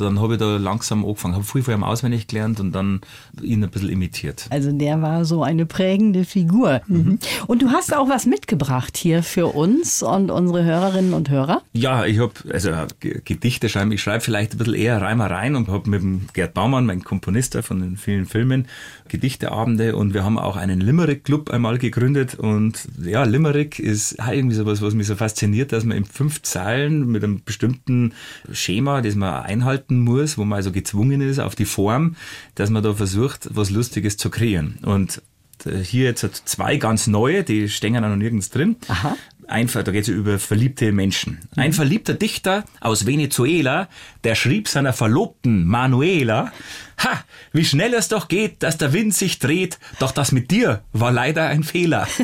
dann 0.00 0.20
habe 0.20 0.34
ich 0.34 0.40
da 0.40 0.56
langsam 0.56 1.04
angefangen, 1.04 1.34
habe 1.34 1.44
viel 1.44 1.62
von 1.62 1.74
ihm 1.74 1.84
auswendig 1.84 2.26
gelernt 2.26 2.60
und 2.60 2.72
dann 2.72 3.00
ihn 3.42 3.62
ein 3.62 3.70
bisschen 3.70 3.90
imitiert. 3.90 4.46
Also 4.50 4.72
der 4.72 5.02
war 5.02 5.24
so 5.24 5.42
eine 5.42 5.66
prägende 5.66 6.24
Figur. 6.24 6.80
Mhm. 6.86 7.18
Und 7.46 7.62
du 7.62 7.70
hast 7.70 7.94
auch 7.94 8.08
was 8.08 8.26
mitgebracht 8.26 8.96
hier 8.96 9.22
für 9.22 9.46
uns 9.46 10.02
und 10.02 10.30
unsere 10.30 10.64
Hörerinnen 10.64 11.14
und 11.14 11.30
Hörer? 11.30 11.62
Ja, 11.72 12.04
ich 12.04 12.18
habe 12.18 12.32
also 12.52 12.70
Gedichte 13.00 13.68
schreiben, 13.68 13.92
ich 13.92 14.02
schreibe 14.02 14.20
vielleicht 14.20 14.52
ein 14.52 14.58
bisschen 14.58 14.74
eher 14.74 15.00
Reimereien 15.00 15.56
und 15.56 15.68
habe 15.68 15.88
mit 15.90 16.02
dem 16.02 16.26
Gerd 16.32 16.54
Baumann, 16.54 16.86
mein 16.86 17.02
Komponist 17.02 17.56
von 17.62 17.80
den 17.80 17.96
vielen 17.96 18.26
Filmen, 18.26 18.66
Gedichteabende 19.08 19.96
und 19.96 20.14
wir 20.14 20.24
haben 20.24 20.38
auch 20.38 20.56
einen 20.56 20.80
Limerick-Club 20.80 21.50
einmal 21.50 21.78
gegründet 21.78 22.34
und 22.34 22.88
ja, 23.02 23.24
Limerick 23.24 23.78
ist 23.78 24.18
irgendwie 24.30 24.54
sowas, 24.54 24.82
was 24.82 24.94
mich 24.94 25.06
so 25.06 25.16
fasziniert, 25.16 25.72
dass 25.72 25.84
man 25.84 25.96
in 25.96 26.04
fünf 26.04 26.42
Zeilen 26.42 27.06
mit 27.06 27.24
einem 27.24 27.42
bestimmten 27.44 28.12
Schema, 28.52 29.00
das 29.00 29.14
man 29.14 29.42
einhalten 29.42 29.87
halten 29.88 30.04
muss, 30.04 30.38
wo 30.38 30.44
man 30.44 30.56
also 30.56 30.72
gezwungen 30.72 31.20
ist 31.20 31.38
auf 31.38 31.54
die 31.54 31.64
Form, 31.64 32.16
dass 32.54 32.70
man 32.70 32.82
da 32.82 32.94
versucht, 32.94 33.48
was 33.50 33.70
Lustiges 33.70 34.16
zu 34.16 34.30
kreieren. 34.30 34.78
Und 34.82 35.22
äh, 35.64 35.78
hier 35.78 36.04
jetzt 36.04 36.42
zwei 36.44 36.76
ganz 36.76 37.06
neue, 37.06 37.42
die 37.42 37.68
stehen 37.68 37.94
noch 37.94 38.16
nirgends 38.16 38.50
drin. 38.50 38.76
Aha. 38.88 39.16
Einfach, 39.46 39.82
da 39.82 39.92
geht 39.92 40.02
es 40.02 40.08
über 40.08 40.38
verliebte 40.38 40.92
Menschen. 40.92 41.38
Mhm. 41.56 41.62
Ein 41.62 41.72
verliebter 41.72 42.12
Dichter 42.12 42.64
aus 42.80 43.06
Venezuela, 43.06 43.88
der 44.24 44.34
schrieb 44.34 44.68
seiner 44.68 44.92
Verlobten 44.92 45.64
Manuela, 45.64 46.52
Ha, 46.98 47.22
wie 47.52 47.64
schnell 47.64 47.94
es 47.94 48.08
doch 48.08 48.26
geht, 48.26 48.62
dass 48.64 48.76
der 48.76 48.92
Wind 48.92 49.14
sich 49.14 49.38
dreht, 49.38 49.78
doch 50.00 50.10
das 50.10 50.32
mit 50.32 50.50
dir 50.50 50.82
war 50.92 51.12
leider 51.12 51.46
ein 51.46 51.62
Fehler. 51.62 52.08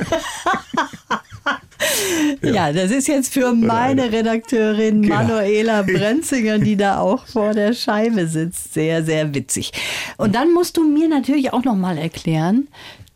Ja. 2.42 2.72
das 2.72 2.90
ist 2.90 3.08
jetzt 3.08 3.32
für 3.32 3.52
meine 3.52 4.12
Redakteurin 4.12 5.02
genau. 5.02 5.16
Manuela 5.16 5.82
Brenzinger, 5.86 6.58
die 6.58 6.76
da 6.76 6.98
auch 6.98 7.26
vor 7.26 7.54
der 7.54 7.72
Scheibe 7.72 8.26
sitzt, 8.26 8.74
sehr, 8.74 9.04
sehr 9.04 9.34
witzig. 9.34 9.72
Und 10.16 10.34
dann 10.34 10.52
musst 10.52 10.76
du 10.76 10.84
mir 10.84 11.08
natürlich 11.08 11.52
auch 11.52 11.64
noch 11.64 11.76
mal 11.76 11.96
erklären, 11.96 12.68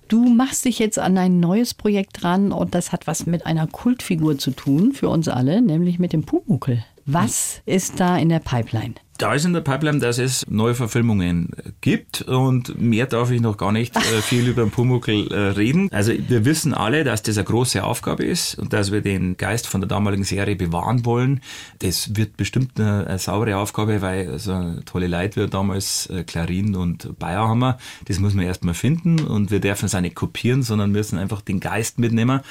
Du 0.08 0.24
machst 0.24 0.64
dich 0.64 0.78
jetzt 0.78 0.98
an 0.98 1.18
ein 1.18 1.38
neues 1.38 1.74
Projekt 1.74 2.22
dran 2.22 2.50
und 2.50 2.74
das 2.74 2.92
hat 2.92 3.06
was 3.06 3.26
mit 3.26 3.44
einer 3.44 3.66
Kultfigur 3.66 4.38
zu 4.38 4.52
tun 4.52 4.92
für 4.92 5.10
uns 5.10 5.28
alle, 5.28 5.60
nämlich 5.60 5.98
mit 5.98 6.14
dem 6.14 6.22
Pumuckel. 6.22 6.82
Was 7.10 7.62
ist 7.64 8.00
da 8.00 8.18
in 8.18 8.28
der 8.28 8.40
Pipeline? 8.40 8.96
Da 9.16 9.32
ist 9.32 9.46
in 9.46 9.54
der 9.54 9.62
Pipeline, 9.62 9.98
dass 9.98 10.18
es 10.18 10.44
neue 10.46 10.74
Verfilmungen 10.74 11.48
gibt 11.80 12.20
und 12.20 12.78
mehr 12.78 13.06
darf 13.06 13.30
ich 13.30 13.40
noch 13.40 13.56
gar 13.56 13.72
nicht 13.72 13.96
äh, 13.96 14.00
viel 14.22 14.46
über 14.46 14.62
den 14.62 14.70
Pumuckl 14.70 15.26
äh, 15.32 15.36
reden. 15.52 15.88
Also 15.90 16.12
wir 16.12 16.44
wissen 16.44 16.74
alle, 16.74 17.04
dass 17.04 17.22
das 17.22 17.38
eine 17.38 17.46
große 17.46 17.82
Aufgabe 17.82 18.26
ist 18.26 18.58
und 18.58 18.74
dass 18.74 18.92
wir 18.92 19.00
den 19.00 19.38
Geist 19.38 19.66
von 19.66 19.80
der 19.80 19.88
damaligen 19.88 20.22
Serie 20.22 20.54
bewahren 20.54 21.06
wollen. 21.06 21.40
Das 21.78 22.14
wird 22.14 22.36
bestimmt 22.36 22.78
eine, 22.78 23.06
eine 23.06 23.18
saubere 23.18 23.56
Aufgabe, 23.56 24.02
weil 24.02 24.38
so 24.38 24.74
tolle 24.84 25.06
Leute 25.06 25.42
wie 25.42 25.48
damals 25.48 26.08
äh, 26.10 26.24
Clarin 26.24 26.76
und 26.76 27.18
Bayer 27.18 27.48
haben 27.48 27.60
wir. 27.60 27.78
Das 28.04 28.18
muss 28.18 28.34
man 28.34 28.44
erstmal 28.44 28.74
finden 28.74 29.18
und 29.20 29.50
wir 29.50 29.60
dürfen 29.60 29.86
es 29.86 29.94
auch 29.94 30.02
nicht 30.02 30.14
kopieren, 30.14 30.62
sondern 30.62 30.92
müssen 30.92 31.18
einfach 31.18 31.40
den 31.40 31.58
Geist 31.60 31.98
mitnehmen. 31.98 32.42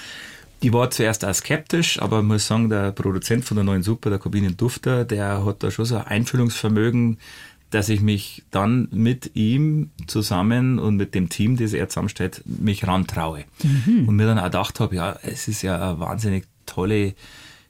Ich 0.59 0.73
war 0.73 0.89
zuerst 0.89 1.23
auch 1.23 1.33
skeptisch, 1.33 2.01
aber 2.01 2.23
muss 2.23 2.47
sagen, 2.47 2.69
der 2.69 2.91
Produzent 2.91 3.45
von 3.45 3.55
der 3.55 3.63
neuen 3.63 3.83
Super, 3.83 4.09
der 4.09 4.19
Corbinian 4.19 4.57
Dufter, 4.57 5.05
der 5.05 5.45
hat 5.45 5.61
da 5.61 5.69
schon 5.69 5.85
so 5.85 5.97
ein 5.97 6.07
Einfühlungsvermögen, 6.07 7.17
dass 7.69 7.89
ich 7.89 8.01
mich 8.01 8.43
dann 8.49 8.87
mit 8.91 9.35
ihm 9.35 9.91
zusammen 10.07 10.79
und 10.79 10.95
mit 10.95 11.13
dem 11.13 11.29
Team, 11.29 11.57
das 11.57 11.73
er 11.73 11.89
zusammenstellt, 11.89 12.41
mich 12.45 12.87
rantraue. 12.87 13.43
Mhm. 13.61 14.07
Und 14.07 14.15
mir 14.15 14.25
dann 14.25 14.39
auch 14.39 14.45
gedacht 14.45 14.79
habe, 14.79 14.95
ja, 14.95 15.19
es 15.21 15.47
ist 15.47 15.61
ja 15.61 15.75
eine 15.75 15.99
wahnsinnig 15.99 16.45
tolle 16.65 17.13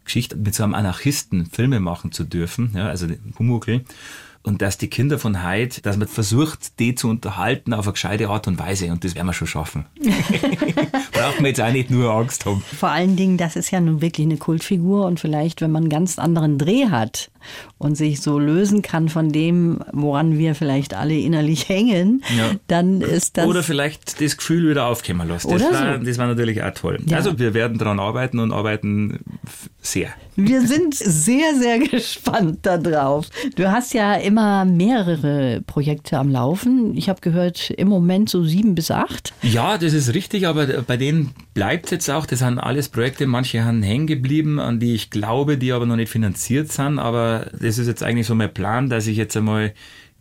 Geschichte, 0.06 0.38
mit 0.38 0.56
so 0.56 0.63
einem 0.63 0.73
Anarchisten 0.73 1.47
Filme 1.47 1.80
machen 1.80 2.12
zu 2.12 2.23
dürfen, 2.23 2.71
ja, 2.73 2.88
also 2.88 3.08
den 3.08 3.34
Pumuckl 3.34 3.82
und 4.43 4.62
dass 4.62 4.78
die 4.78 4.88
Kinder 4.88 5.19
von 5.19 5.45
heute, 5.45 5.82
dass 5.82 5.97
man 5.97 6.08
versucht, 6.08 6.80
die 6.80 6.95
zu 6.95 7.10
unterhalten 7.10 7.73
auf 7.73 7.86
eine 7.86 7.93
gescheite 7.93 8.30
Art 8.30 8.47
und 8.47 8.60
Weise 8.60 8.91
und 8.91 9.04
das 9.04 9.15
werden 9.15 9.28
wir 9.28 9.34
schon 9.34 9.47
schaffen. 9.47 9.86
Braucht 11.12 11.38
man 11.38 11.45
jetzt 11.45 11.62
auch 11.62 11.71
nicht 11.71 11.89
nur 11.89 12.12
Angst 12.12 12.45
haben. 12.45 12.63
Vor 12.78 12.89
allen 12.89 13.15
Dingen, 13.15 13.38
das 13.38 13.56
ist 13.56 13.71
ja 13.71 13.80
nun 13.80 14.02
wirklich 14.02 14.26
eine 14.26 14.38
Kultfigur 14.38 15.06
und 15.06 15.19
vielleicht, 15.19 15.62
wenn 15.62 15.71
man 15.71 15.84
einen 15.84 15.89
ganz 15.89 16.19
anderen 16.19 16.58
Dreh 16.58 16.88
hat 16.89 17.30
und 17.78 17.95
sich 17.95 18.21
so 18.21 18.39
lösen 18.39 18.82
kann 18.82 19.10
von 19.10 19.32
dem, 19.32 19.80
woran 19.91 20.38
wir 20.38 20.56
vielleicht 20.56 20.93
alle 20.93 21.17
innerlich 21.17 21.69
hängen, 21.69 22.23
ja. 22.38 22.52
dann 22.67 23.02
ist 23.02 23.38
das... 23.38 23.47
Oder 23.47 23.63
vielleicht 23.63 24.21
das 24.21 24.38
Gefühl 24.38 24.69
wieder 24.69 24.88
aufkommen 24.88 25.28
lassen. 25.28 25.50
Das, 25.52 25.62
war, 25.62 25.97
so. 25.97 26.04
das 26.04 26.17
war 26.17 26.28
natürlich 26.28 26.63
auch 26.63 26.73
toll. 26.73 27.00
Ja. 27.06 27.17
Also 27.17 27.38
wir 27.39 27.54
werden 27.54 27.78
daran 27.78 28.00
arbeiten 28.00 28.39
und 28.39 28.52
arbeiten 28.52 29.19
sehr. 29.82 30.10
Wir 30.36 30.62
sind 30.62 30.93
sehr, 30.93 31.56
sehr 31.56 31.80
gespannt 31.89 32.60
darauf. 32.63 33.28
Du 33.56 33.71
hast 33.71 33.93
ja 33.93 34.15
immer 34.28 34.66
mehrere 34.66 35.62
Projekte 35.66 36.18
am 36.20 36.30
Laufen. 36.30 36.96
Ich 36.96 37.08
habe 37.08 37.22
gehört, 37.22 37.72
im 37.72 37.88
Moment 37.88 38.30
so 38.30 38.44
sieben 38.44 38.76
bis 38.76 38.92
acht. 38.92 39.34
Ja, 39.42 39.78
das 39.78 39.94
ist 39.94 40.13
richtig, 40.13 40.46
aber 40.46 40.68
bei 40.84 40.98
denen 40.98 41.34
bleibt 41.54 41.92
jetzt 41.92 42.10
auch, 42.10 42.26
das 42.26 42.40
sind 42.40 42.60
alles 42.60 42.90
Projekte, 42.90 43.26
manche 43.26 43.63
haben 43.63 43.82
hängen 43.82 44.06
geblieben, 44.06 44.60
an 44.60 44.80
die 44.80 44.94
ich 44.94 45.10
glaube, 45.10 45.58
die 45.58 45.72
aber 45.72 45.86
noch 45.86 45.96
nicht 45.96 46.12
finanziert 46.12 46.72
sind, 46.72 47.00
aber 47.00 47.48
das 47.58 47.78
ist 47.78 47.88
jetzt 47.88 48.04
eigentlich 48.04 48.28
so 48.28 48.36
mein 48.36 48.54
Plan, 48.54 48.90
dass 48.90 49.08
ich 49.08 49.18
jetzt 49.18 49.38
einmal 49.38 49.74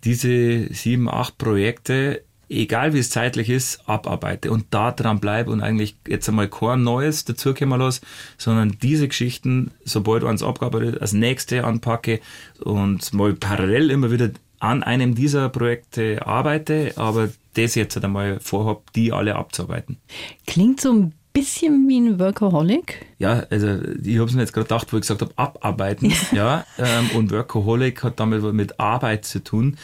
diese 0.04 0.72
sieben, 0.72 1.08
acht 1.08 1.36
Projekte 1.36 2.22
egal 2.48 2.92
wie 2.94 2.98
es 2.98 3.10
zeitlich 3.10 3.50
ist, 3.50 3.80
abarbeite 3.88 4.50
und 4.50 4.66
da 4.70 4.92
dran 4.92 5.20
bleibe 5.20 5.50
und 5.50 5.60
eigentlich 5.60 5.96
jetzt 6.06 6.28
einmal 6.28 6.48
kein 6.48 6.82
Neues 6.82 7.24
dazukommen 7.24 7.80
lasse, 7.80 8.00
sondern 8.38 8.76
diese 8.82 9.08
Geschichten, 9.08 9.72
sobald 9.84 10.24
eins 10.24 10.42
abgearbeitet, 10.42 11.00
als 11.00 11.12
nächste 11.12 11.64
anpacke 11.64 12.20
und 12.60 13.12
mal 13.12 13.34
parallel 13.34 13.90
immer 13.90 14.10
wieder 14.10 14.30
an 14.58 14.82
einem 14.82 15.14
dieser 15.14 15.48
Projekte 15.48 16.26
arbeite, 16.26 16.92
aber 16.96 17.28
das 17.54 17.74
jetzt 17.74 17.96
halt 17.96 18.04
einmal 18.04 18.40
vorhabe, 18.40 18.82
die 18.94 19.12
alle 19.12 19.36
abzuarbeiten. 19.36 19.98
Klingt 20.46 20.80
so 20.80 20.92
ein 20.92 21.12
bisschen 21.36 21.86
wie 21.86 22.00
ein 22.00 22.18
Workaholic. 22.18 23.04
Ja, 23.18 23.44
also 23.50 23.78
ich 24.02 24.16
habe 24.16 24.28
es 24.28 24.34
mir 24.34 24.40
jetzt 24.40 24.54
gerade 24.54 24.68
gedacht, 24.68 24.90
wo 24.90 24.96
ich 24.96 25.02
gesagt 25.02 25.20
habe, 25.20 25.32
abarbeiten. 25.36 26.10
ja, 26.32 26.64
ähm, 26.78 27.10
und 27.14 27.30
Workaholic 27.30 28.02
hat 28.02 28.18
damit 28.20 28.42
mit 28.54 28.80
Arbeit 28.80 29.26
zu 29.26 29.44
tun. 29.44 29.76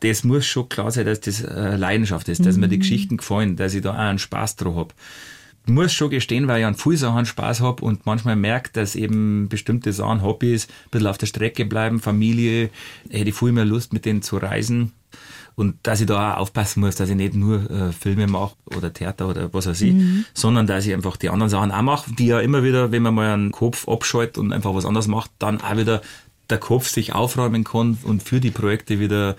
Das 0.00 0.24
muss 0.24 0.46
schon 0.46 0.68
klar 0.68 0.90
sein, 0.90 1.06
dass 1.06 1.20
das 1.20 1.42
äh, 1.42 1.76
Leidenschaft 1.76 2.28
ist, 2.28 2.44
dass 2.44 2.56
mir 2.56 2.68
die 2.68 2.78
Geschichten 2.78 3.18
gefallen, 3.18 3.56
dass 3.56 3.74
ich 3.74 3.82
da 3.82 3.92
auch 3.92 3.98
einen 3.98 4.18
Spaß 4.18 4.56
drauf 4.56 4.76
habe 4.76 4.94
muss 5.66 5.92
schon 5.92 6.10
gestehen, 6.10 6.48
weil 6.48 6.60
ich 6.60 6.66
an 6.66 6.74
vielen 6.74 6.96
Sachen 6.96 7.26
Spaß 7.26 7.60
habe 7.60 7.84
und 7.84 8.06
manchmal 8.06 8.36
merke, 8.36 8.70
dass 8.72 8.96
eben 8.96 9.48
bestimmte 9.48 9.92
Sachen, 9.92 10.22
Hobbys, 10.22 10.66
ein 10.66 10.90
bisschen 10.90 11.06
auf 11.06 11.18
der 11.18 11.26
Strecke 11.26 11.64
bleiben, 11.64 12.00
Familie, 12.00 12.70
hätte 13.08 13.30
ich 13.30 13.34
viel 13.34 13.52
mehr 13.52 13.64
Lust, 13.64 13.92
mit 13.92 14.04
denen 14.04 14.22
zu 14.22 14.36
reisen. 14.38 14.92
Und 15.56 15.76
dass 15.82 16.00
ich 16.00 16.06
da 16.06 16.34
auch 16.34 16.38
aufpassen 16.38 16.80
muss, 16.80 16.96
dass 16.96 17.10
ich 17.10 17.16
nicht 17.16 17.34
nur 17.34 17.70
äh, 17.70 17.92
Filme 17.92 18.26
mache 18.26 18.54
oder 18.76 18.92
Theater 18.92 19.28
oder 19.28 19.52
was 19.52 19.66
weiß 19.66 19.80
ich, 19.82 19.92
mhm. 19.92 20.24
sondern 20.32 20.66
dass 20.66 20.86
ich 20.86 20.94
einfach 20.94 21.16
die 21.16 21.28
anderen 21.28 21.50
Sachen 21.50 21.70
auch 21.70 21.82
mache, 21.82 22.12
die 22.14 22.26
ja 22.26 22.40
immer 22.40 22.62
wieder, 22.62 22.92
wenn 22.92 23.02
man 23.02 23.14
mal 23.14 23.34
einen 23.34 23.52
Kopf 23.52 23.86
abschaltet 23.86 24.38
und 24.38 24.52
einfach 24.52 24.74
was 24.74 24.86
anderes 24.86 25.08
macht, 25.08 25.30
dann 25.38 25.60
auch 25.60 25.76
wieder 25.76 26.00
der 26.48 26.58
Kopf 26.58 26.88
sich 26.88 27.14
aufräumen 27.14 27.64
kann 27.64 27.98
und 28.04 28.22
für 28.22 28.40
die 28.40 28.50
Projekte 28.50 29.00
wieder 29.00 29.36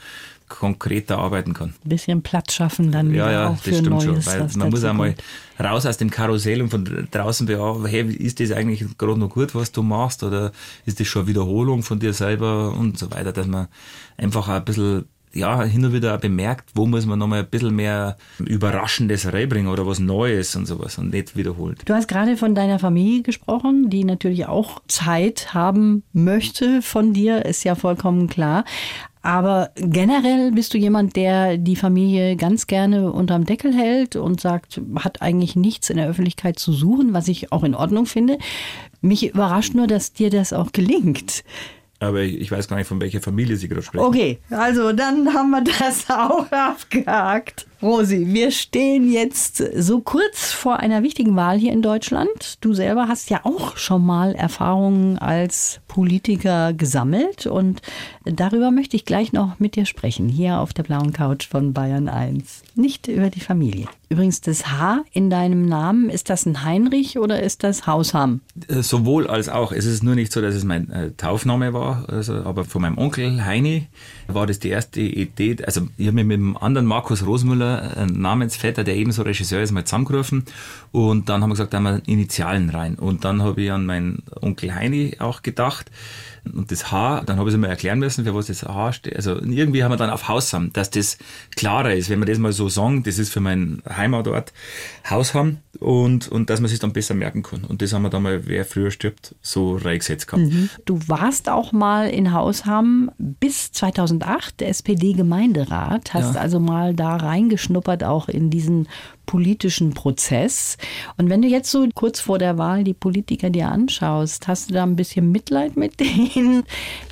konkreter 0.59 1.17
arbeiten 1.17 1.53
kann. 1.53 1.73
Ein 1.83 1.89
bisschen 1.89 2.21
Platz 2.21 2.53
schaffen 2.53 2.91
dann 2.91 3.13
ja, 3.13 3.31
ja, 3.31 3.47
auch 3.47 3.53
das 3.53 3.61
für 3.61 3.73
stimmt 3.73 3.89
Neues, 3.89 4.25
schon, 4.25 4.25
weil 4.25 4.47
man 4.55 4.69
muss 4.69 4.83
einmal 4.83 5.15
raus 5.59 5.85
aus 5.85 5.97
dem 5.97 6.09
Karussell 6.09 6.61
und 6.61 6.69
von 6.69 7.07
draußen 7.11 7.45
beobachten, 7.47 7.85
hey, 7.85 8.13
ist 8.13 8.39
das 8.39 8.51
eigentlich 8.51 8.85
gerade 8.97 9.19
noch 9.19 9.29
gut, 9.29 9.55
was 9.55 9.71
du 9.71 9.83
machst 9.83 10.23
oder 10.23 10.51
ist 10.85 10.99
das 10.99 11.07
schon 11.07 11.27
Wiederholung 11.27 11.83
von 11.83 11.99
dir 11.99 12.13
selber 12.13 12.73
und 12.77 12.97
so 12.97 13.11
weiter, 13.11 13.31
dass 13.31 13.47
man 13.47 13.67
einfach 14.17 14.47
ein 14.47 14.63
bisschen 14.65 15.05
ja, 15.33 15.63
hin 15.63 15.85
und 15.85 15.93
wieder 15.93 16.17
bemerkt, 16.17 16.71
wo 16.75 16.85
muss 16.85 17.05
man 17.05 17.17
nochmal 17.17 17.39
ein 17.39 17.49
bisschen 17.49 17.75
mehr 17.75 18.17
Überraschendes 18.39 19.31
reinbringen 19.31 19.71
oder 19.71 19.87
was 19.87 19.99
Neues 19.99 20.55
und 20.55 20.65
sowas 20.65 20.97
und 20.97 21.11
nicht 21.11 21.35
wiederholt. 21.35 21.81
Du 21.85 21.93
hast 21.93 22.07
gerade 22.07 22.37
von 22.37 22.55
deiner 22.55 22.79
Familie 22.79 23.21
gesprochen, 23.21 23.89
die 23.89 24.03
natürlich 24.03 24.47
auch 24.47 24.81
Zeit 24.87 25.53
haben 25.53 26.03
möchte 26.13 26.81
von 26.81 27.13
dir, 27.13 27.45
ist 27.45 27.63
ja 27.63 27.75
vollkommen 27.75 28.27
klar. 28.27 28.65
Aber 29.21 29.69
generell 29.75 30.51
bist 30.51 30.73
du 30.73 30.77
jemand, 30.77 31.15
der 31.15 31.57
die 31.57 31.75
Familie 31.75 32.35
ganz 32.35 32.65
gerne 32.67 33.11
unterm 33.11 33.45
Deckel 33.45 33.73
hält 33.73 34.15
und 34.15 34.41
sagt, 34.41 34.81
hat 34.95 35.21
eigentlich 35.21 35.55
nichts 35.55 35.89
in 35.89 35.97
der 35.97 36.09
Öffentlichkeit 36.09 36.57
zu 36.57 36.73
suchen, 36.73 37.13
was 37.13 37.27
ich 37.27 37.51
auch 37.51 37.63
in 37.63 37.75
Ordnung 37.75 38.07
finde. 38.07 38.39
Mich 39.01 39.29
überrascht 39.29 39.75
nur, 39.75 39.87
dass 39.87 40.13
dir 40.13 40.29
das 40.29 40.53
auch 40.53 40.71
gelingt. 40.71 41.43
Aber 41.99 42.21
ich 42.21 42.51
weiß 42.51 42.67
gar 42.67 42.77
nicht, 42.77 42.87
von 42.87 42.99
welcher 42.99 43.21
Familie 43.21 43.57
Sie 43.57 43.67
gerade 43.67 43.83
sprechen. 43.83 44.03
Okay, 44.03 44.39
also 44.49 44.91
dann 44.91 45.31
haben 45.35 45.51
wir 45.51 45.63
das 45.63 46.05
auch 46.09 46.51
abgehakt. 46.51 47.67
Rosi, 47.81 48.27
wir 48.27 48.51
stehen 48.51 49.11
jetzt 49.11 49.57
so 49.57 50.01
kurz 50.01 50.51
vor 50.51 50.77
einer 50.77 51.01
wichtigen 51.01 51.35
Wahl 51.35 51.57
hier 51.57 51.73
in 51.73 51.81
Deutschland. 51.81 52.57
Du 52.61 52.75
selber 52.75 53.07
hast 53.07 53.31
ja 53.31 53.41
auch 53.43 53.75
schon 53.75 54.05
mal 54.05 54.35
Erfahrungen 54.35 55.17
als 55.17 55.79
Politiker 55.87 56.73
gesammelt 56.73 57.47
und 57.47 57.81
darüber 58.23 58.69
möchte 58.69 58.95
ich 58.95 59.05
gleich 59.05 59.33
noch 59.33 59.59
mit 59.59 59.75
dir 59.75 59.87
sprechen, 59.87 60.29
hier 60.29 60.59
auf 60.59 60.73
der 60.73 60.83
blauen 60.83 61.11
Couch 61.11 61.47
von 61.47 61.73
Bayern 61.73 62.07
1. 62.07 62.61
Nicht 62.75 63.07
über 63.07 63.31
die 63.31 63.39
Familie. 63.39 63.87
Übrigens, 64.11 64.41
das 64.41 64.67
H 64.67 65.05
in 65.13 65.29
deinem 65.29 65.65
Namen, 65.65 66.09
ist 66.09 66.29
das 66.29 66.45
ein 66.45 66.65
Heinrich 66.65 67.17
oder 67.17 67.41
ist 67.41 67.63
das 67.63 67.87
Hausham? 67.87 68.41
Äh, 68.67 68.81
sowohl 68.81 69.25
als 69.25 69.47
auch. 69.47 69.71
Es 69.71 69.85
ist 69.85 70.03
nur 70.03 70.15
nicht 70.15 70.33
so, 70.33 70.41
dass 70.41 70.53
es 70.53 70.65
mein 70.65 70.89
äh, 70.91 71.11
Taufname 71.11 71.73
war, 71.73 72.09
also, 72.09 72.33
aber 72.33 72.65
von 72.65 72.81
meinem 72.81 72.97
Onkel 72.97 73.45
Heini 73.45 73.87
war 74.33 74.47
das 74.47 74.59
die 74.59 74.69
erste 74.69 75.01
Idee. 75.01 75.57
Also 75.65 75.87
ich 75.97 76.07
habe 76.07 76.15
mich 76.15 76.25
mit 76.25 76.37
dem 76.37 76.57
anderen 76.57 76.85
Markus 76.85 77.25
Rosenmüller 77.25 77.97
ein 77.97 78.13
Namensvetter, 78.21 78.83
der 78.83 78.95
ebenso 78.95 79.21
Regisseur 79.23 79.61
ist, 79.61 79.71
mal 79.71 79.85
zusammengerufen. 79.85 80.45
Und 80.91 81.29
dann 81.29 81.41
haben 81.41 81.49
wir 81.49 81.53
gesagt, 81.53 81.73
wir 81.73 82.01
Initialen 82.05 82.69
rein. 82.69 82.95
Und 82.95 83.23
dann 83.23 83.41
habe 83.41 83.61
ich 83.61 83.71
an 83.71 83.85
meinen 83.85 84.23
Onkel 84.41 84.75
Heini 84.75 85.15
auch 85.19 85.41
gedacht. 85.41 85.89
Und 86.43 86.71
das 86.71 86.91
H, 86.91 87.21
dann 87.25 87.37
habe 87.37 87.49
ich 87.49 87.55
es 87.55 87.59
mir 87.59 87.67
erklären 87.67 87.99
müssen, 87.99 88.25
für 88.25 88.33
was 88.33 88.47
das 88.47 88.63
H 88.63 88.93
steht. 88.93 89.15
Also 89.15 89.35
irgendwie 89.35 89.83
haben 89.83 89.91
wir 89.91 89.97
dann 89.97 90.09
auf 90.09 90.27
Hausham, 90.27 90.73
dass 90.73 90.89
das 90.89 91.17
klarer 91.55 91.93
ist, 91.93 92.09
wenn 92.09 92.19
wir 92.19 92.25
das 92.25 92.39
mal 92.39 92.51
so 92.51 92.67
sagen, 92.67 93.03
das 93.03 93.19
ist 93.19 93.31
für 93.31 93.39
meinen 93.39 93.83
Heimatort 93.87 94.51
Hausham 95.07 95.57
und, 95.79 96.27
und 96.29 96.49
dass 96.49 96.59
man 96.59 96.67
sich 96.67 96.79
dann 96.79 96.93
besser 96.93 97.13
merken 97.13 97.43
kann. 97.43 97.63
Und 97.63 97.81
das 97.83 97.93
haben 97.93 98.01
wir 98.01 98.09
dann 98.09 98.23
mal, 98.23 98.47
wer 98.47 98.65
früher 98.65 98.89
stirbt, 98.89 99.35
so 99.41 99.77
reingesetzt 99.77 100.27
gehabt. 100.27 100.51
Mhm. 100.51 100.69
Du 100.85 100.99
warst 101.07 101.47
auch 101.47 101.71
mal 101.71 102.09
in 102.09 102.33
Hausham 102.33 103.11
bis 103.17 103.71
2008 103.71 104.59
der 104.59 104.69
SPD-Gemeinderat, 104.69 106.13
hast 106.13 106.35
ja. 106.35 106.41
also 106.41 106.59
mal 106.59 106.95
da 106.95 107.17
reingeschnuppert, 107.17 108.03
auch 108.03 108.27
in 108.27 108.49
diesen 108.49 108.87
politischen 109.31 109.93
Prozess. 109.93 110.77
Und 111.15 111.29
wenn 111.29 111.41
du 111.41 111.47
jetzt 111.47 111.71
so 111.71 111.87
kurz 111.95 112.19
vor 112.19 112.37
der 112.37 112.57
Wahl 112.57 112.83
die 112.83 112.93
Politiker 112.93 113.49
dir 113.49 113.69
anschaust, 113.69 114.49
hast 114.49 114.69
du 114.69 114.73
da 114.73 114.83
ein 114.83 114.97
bisschen 114.97 115.31
Mitleid 115.31 115.77
mit 115.77 116.01
denen? 116.01 116.63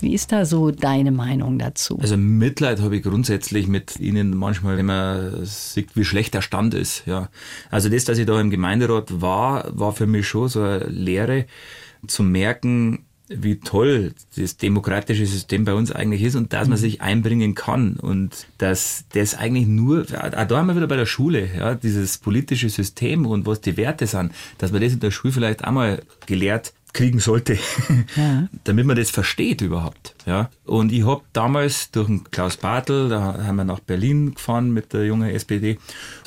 Wie 0.01 0.13
ist 0.13 0.34
da 0.34 0.43
so 0.43 0.69
deine 0.69 1.12
Meinung 1.12 1.58
dazu? 1.60 1.97
Also 2.01 2.17
Mitleid 2.17 2.82
habe 2.82 2.97
ich 2.97 3.03
grundsätzlich 3.03 3.67
mit 3.67 4.01
ihnen 4.01 4.36
manchmal, 4.36 4.75
wenn 4.75 4.88
man 4.88 5.45
sieht, 5.45 5.95
wie 5.95 6.03
schlecht 6.03 6.34
der 6.34 6.41
Stand 6.41 6.73
ist. 6.73 7.03
Ja. 7.05 7.29
Also 7.71 7.88
das, 7.88 8.03
dass 8.03 8.17
ich 8.17 8.25
da 8.25 8.38
im 8.41 8.49
Gemeinderat 8.49 9.21
war, 9.21 9.69
war 9.71 9.93
für 9.93 10.05
mich 10.05 10.27
schon 10.27 10.49
so 10.49 10.62
eine 10.62 10.79
Lehre 10.88 11.45
zu 12.05 12.23
merken, 12.23 13.05
wie 13.30 13.60
toll 13.60 14.13
das 14.36 14.58
demokratische 14.58 15.26
System 15.26 15.63
bei 15.63 15.74
uns 15.74 15.92
eigentlich 15.92 16.24
ist 16.24 16.36
und 16.36 16.52
dass 16.52 16.68
man 16.68 16.78
mhm. 16.78 16.82
sich 16.82 17.02
einbringen 17.02 17.56
kann 17.56 17.94
und 17.98 18.48
dass 18.58 19.06
das 19.13 19.36
eigentlich 19.36 19.68
nur, 19.68 20.02
auch 20.02 20.46
da 20.46 20.58
haben 20.58 20.68
wir 20.68 20.76
wieder 20.76 20.88
bei 20.88 20.98
der 20.98 21.06
Schule, 21.06 21.48
ja, 21.56 21.76
dieses 21.76 22.18
politische 22.18 22.70
System 22.70 23.26
und 23.26 23.46
was 23.46 23.62
die 23.62 23.78
Werte 23.78 24.08
sind, 24.08 24.32
dass 24.58 24.72
man 24.72 24.82
das 24.82 24.94
in 24.94 25.00
der 25.00 25.12
Schule 25.12 25.34
vielleicht 25.34 25.63
einmal 25.63 26.02
gelehrt 26.26 26.74
kriegen 26.94 27.20
sollte, 27.20 27.54
ja. 28.15 28.48
damit 28.63 28.86
man 28.86 28.96
das 28.96 29.10
versteht 29.10 29.62
überhaupt. 29.62 30.15
Ja. 30.26 30.50
Und 30.65 30.92
ich 30.92 31.06
habe 31.06 31.22
damals 31.34 31.92
durch 31.92 32.08
den 32.08 32.24
Klaus 32.32 32.58
Bartel, 32.58 33.10
da 33.10 33.46
haben 33.46 33.58
wir 33.58 33.63
nach 33.63 33.80
Berlin 33.80 34.34
gefahren 34.34 34.72
mit 34.72 34.94
der 34.94 35.06
jungen 35.06 35.30
SPD 35.30 35.78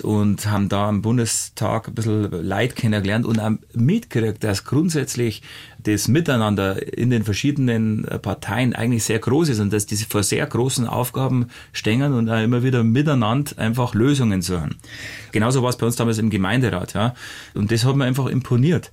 und 0.03 0.47
haben 0.47 0.69
da 0.69 0.89
am 0.89 1.03
Bundestag 1.03 1.89
ein 1.89 1.95
bisschen 1.95 2.31
Leid 2.31 2.77
kennengelernt 2.77 3.27
und 3.27 3.41
auch 3.41 3.53
mitgekriegt, 3.75 4.45
dass 4.45 4.65
grundsätzlich 4.65 5.43
das 5.85 6.09
Miteinander 6.09 6.97
in 6.97 7.11
den 7.11 7.25
verschiedenen 7.25 8.07
Parteien 8.23 8.75
eigentlich 8.75 9.05
sehr 9.05 9.19
groß 9.19 9.51
ist 9.51 9.61
und 9.61 9.73
dass 9.73 9.87
diese 9.87 10.07
vor 10.07 10.23
sehr 10.23 10.47
großen 10.47 10.87
Aufgaben 10.87 11.49
stehen 11.73 12.03
und 12.03 12.29
auch 12.29 12.43
immer 12.43 12.63
wieder 12.63 12.85
miteinander 12.85 13.53
einfach 13.59 13.95
Lösungen 13.95 14.43
suchen. 14.43 14.77
Genauso 15.33 15.63
war 15.63 15.71
es 15.71 15.77
bei 15.77 15.87
uns 15.87 15.97
damals 15.97 16.19
im 16.19 16.31
Gemeinderat, 16.31 16.95
ja. 16.95 17.15
Und 17.55 17.73
das 17.73 17.85
hat 17.85 17.97
mir 17.97 18.05
einfach 18.05 18.27
imponiert. 18.27 18.93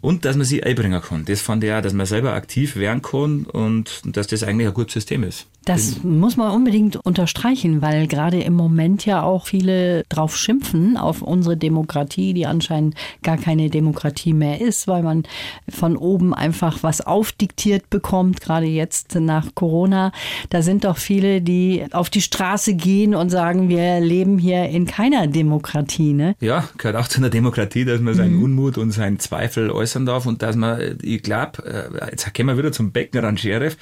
Und 0.00 0.24
dass 0.24 0.36
man 0.36 0.44
sie 0.44 0.62
einbringen 0.62 1.00
kann. 1.00 1.24
Das 1.24 1.40
fand 1.40 1.64
ich 1.64 1.72
auch, 1.72 1.82
dass 1.82 1.92
man 1.92 2.06
selber 2.06 2.32
aktiv 2.34 2.76
werden 2.76 3.02
kann 3.02 3.44
und 3.44 4.02
dass 4.04 4.26
das 4.26 4.42
eigentlich 4.42 4.68
ein 4.68 4.74
gutes 4.74 4.94
System 4.94 5.24
ist. 5.24 5.46
Das 5.64 6.02
muss 6.02 6.36
man 6.36 6.50
unbedingt 6.52 6.96
unterstreichen, 6.96 7.82
weil 7.82 8.08
gerade 8.08 8.40
im 8.40 8.54
Moment 8.54 9.06
ja 9.06 9.22
auch 9.22 9.46
viele 9.46 10.02
drauf 10.08 10.36
schimpfen 10.36 10.96
auf 10.96 11.22
unsere 11.22 11.56
Demokratie, 11.56 12.34
die 12.34 12.46
anscheinend 12.46 12.96
gar 13.22 13.36
keine 13.36 13.70
Demokratie 13.70 14.32
mehr 14.32 14.60
ist, 14.60 14.88
weil 14.88 15.02
man 15.02 15.22
von 15.68 15.96
oben 15.96 16.34
einfach 16.34 16.82
was 16.82 17.00
aufdiktiert 17.00 17.90
bekommt, 17.90 18.40
gerade 18.40 18.66
jetzt 18.66 19.14
nach 19.14 19.54
Corona. 19.54 20.12
Da 20.50 20.62
sind 20.62 20.84
doch 20.84 20.96
viele, 20.96 21.40
die 21.42 21.86
auf 21.92 22.10
die 22.10 22.22
Straße 22.22 22.74
gehen 22.74 23.14
und 23.14 23.30
sagen, 23.30 23.68
wir 23.68 24.00
leben 24.00 24.38
hier 24.38 24.68
in 24.68 24.86
keiner 24.86 25.28
Demokratie. 25.28 26.12
Ne? 26.12 26.34
Ja, 26.40 26.68
gehört 26.76 26.96
auch 26.96 27.08
zu 27.08 27.18
einer 27.18 27.30
Demokratie, 27.30 27.84
dass 27.84 28.00
man 28.00 28.14
seinen 28.14 28.36
mhm. 28.36 28.42
Unmut 28.42 28.78
und 28.78 28.90
seinen 28.90 29.20
Zweifel 29.20 29.70
äußern 29.70 30.06
darf 30.06 30.26
und 30.26 30.42
dass 30.42 30.56
man, 30.56 30.98
ich 31.02 31.22
glaube, 31.22 31.64
äh, 31.64 32.10
jetzt 32.10 32.34
kommen 32.34 32.48
wir 32.48 32.58
wieder 32.58 32.72
zum 32.72 32.90
Beckner 32.90 33.22
Sheriff, 33.36 33.76